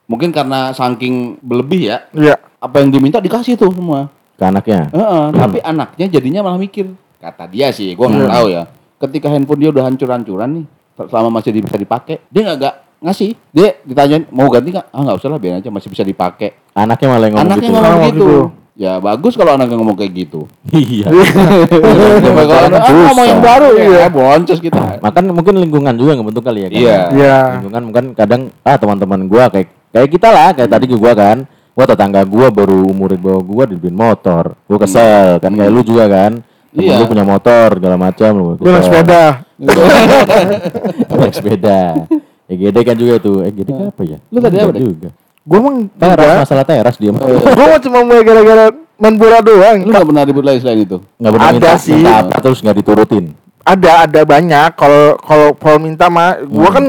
mungkin 0.05 0.29
karena 0.29 0.69
saking 0.69 1.39
berlebih 1.39 1.87
ya, 1.87 1.97
Iya. 2.11 2.35
apa 2.59 2.75
yang 2.77 2.91
diminta 2.91 3.17
dikasih 3.17 3.55
tuh 3.55 3.71
semua. 3.71 4.11
Ke 4.41 4.49
anaknya 4.49 4.89
Heeh, 4.89 5.23
Tapi 5.31 5.57
anaknya 5.61 6.05
jadinya 6.09 6.41
malah 6.41 6.57
mikir. 6.57 6.89
Kata 7.21 7.45
dia 7.45 7.69
sih, 7.69 7.93
gue 7.93 8.01
nggak 8.01 8.25
tahu 8.25 8.47
ya. 8.49 8.63
Ketika 8.97 9.29
handphone 9.29 9.61
dia 9.61 9.69
udah 9.69 9.85
hancur-hancuran 9.85 10.49
nih, 10.57 10.65
selama 11.05 11.37
masih 11.37 11.53
bisa 11.53 11.77
dipakai, 11.77 12.17
dia 12.25 12.41
nggak 12.41 12.57
nggak 12.57 12.75
ngasih. 13.05 13.29
Dia 13.53 13.77
ditanyain 13.85 14.25
mau 14.33 14.49
ganti 14.49 14.73
nggak? 14.73 14.89
Ah 14.89 14.99
nggak 14.99 15.17
usah 15.21 15.29
lah, 15.29 15.37
biar 15.37 15.61
aja 15.61 15.69
masih 15.69 15.89
bisa 15.89 16.01
dipakai. 16.01 16.57
anaknya 16.73 17.07
malah 17.07 17.27
yang 17.29 17.35
ngomong 17.37 17.45
Anaknya 17.45 17.61
gitu 17.61 17.75
ngomong 17.75 17.93
Oh, 17.93 18.01
gitu. 18.01 18.17
gitu. 18.17 18.33
Ya 18.71 18.93
bagus 18.97 19.33
kalau 19.37 19.51
anaknya 19.53 19.77
ngomong 19.77 19.93
kayak 19.93 20.11
gitu. 20.17 20.41
iya 20.73 21.05
kalau 22.49 22.67
Kan 22.73 22.73
ah, 22.73 23.05
ngomong 23.13 23.25
yang 23.27 23.41
baru 23.43 23.67
ya, 23.77 24.07
boncos 24.09 24.57
kita. 24.57 24.79
makan 24.97 25.23
mungkin 25.29 25.53
lingkungan 25.59 25.93
juga 25.93 26.17
yang 26.17 26.25
bentuk 26.25 26.41
kali 26.41 26.59
ya 26.65 26.69
kan? 26.69 26.81
Iya. 26.81 26.97
Iya. 27.13 27.37
lingkungan 27.59 27.81
mungkin 27.85 28.05
kadang 28.17 28.41
ah 28.63 28.77
teman-teman 28.81 29.29
gua 29.29 29.53
kayak 29.53 29.69
kayak 29.91 30.09
kita 30.09 30.27
lah 30.31 30.49
kayak 30.55 30.69
tadi 30.71 30.85
gua 30.89 31.13
kan 31.13 31.37
gua 31.81 31.89
tetangga 31.89 32.21
gua 32.23 32.47
baru 32.47 32.85
umur 32.85 33.09
di 33.09 33.17
bawah 33.17 33.41
gua 33.41 33.63
dibeliin 33.65 33.97
motor 33.97 34.53
gua 34.63 34.77
kesel 34.77 35.41
kan 35.41 35.49
kayak 35.49 35.67
lu 35.67 35.81
juga 35.81 36.05
kan 36.05 36.33
Temen 36.71 36.87
Iya. 36.87 36.97
lu 36.97 37.09
punya 37.09 37.25
motor 37.25 37.67
segala 37.75 37.97
macam 37.97 38.29
lu 38.31 38.45
Gue 38.55 38.69
naik 38.69 38.85
sepeda. 38.85 39.23
naik 41.11 41.33
sepeda 41.33 41.79
ya 42.47 42.55
gede 42.57 42.81
kan 42.81 42.95
juga 42.95 43.13
tuh 43.17 43.43
eh 43.43 43.51
gede 43.51 43.71
apa 43.73 44.01
ya 44.03 44.17
Lu 44.27 44.39
tadi 44.39 44.55
apa, 44.55 44.71
juga 44.73 45.09
Gue 45.41 45.57
emang 45.57 45.89
teras 45.91 46.15
enggak. 46.15 46.39
masalah 46.39 46.63
teras 46.63 46.95
dia 46.95 47.09
mah 47.09 47.21
Gue 47.57 47.77
cuma 47.81 47.99
mulai 48.03 48.21
gara-gara 48.21 48.65
main 48.95 49.15
bola 49.17 49.41
doang. 49.41 49.81
Lu 49.81 49.89
nggak 49.89 50.05
pernah 50.05 50.23
ribut 50.23 50.45
lagi 50.45 50.59
selain 50.61 50.79
itu? 50.79 50.97
nggak 51.17 51.31
pernah 51.33 51.47
Ada 51.47 51.57
minta, 51.57 51.71
sih. 51.75 51.97
minta 51.97 52.13
apa 52.21 52.35
terus 52.39 52.59
nggak 52.61 52.77
diturutin 52.77 53.25
Ada 53.61 53.91
ada 54.05 54.21
banyak. 54.23 54.69
Kalau 54.73 55.03
kalau 55.19 55.49
kalau 55.53 55.77
minta 55.77 56.05
mah, 56.07 56.39
gue 56.39 56.49
Hmm. 56.61 56.71
kan 56.71 56.85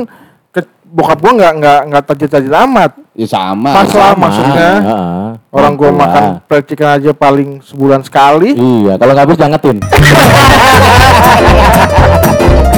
bokap 0.92 1.18
gue 1.18 1.33
nggak 1.33 1.52
nggak 1.57 1.81
nggak 1.88 2.02
tajir-tajir 2.05 2.52
amat. 2.68 2.92
Ya 3.16 3.26
sama. 3.26 3.72
Pas 3.72 3.90
lah 3.90 4.12
maksudnya. 4.12 4.70
heeh. 4.81 5.28
Orang 5.52 5.74
Gitu 5.74 5.90
makan 5.90 6.22
fried 6.44 6.64
chicken 6.64 6.87
aja 6.87 7.11
paling 7.12 7.61
sebulan 7.61 8.00
sekali. 8.00 8.52
iya 8.52 8.96
kalau 8.96 9.12
nggak 9.12 9.26
habis 9.26 9.37
jangetin 9.37 9.76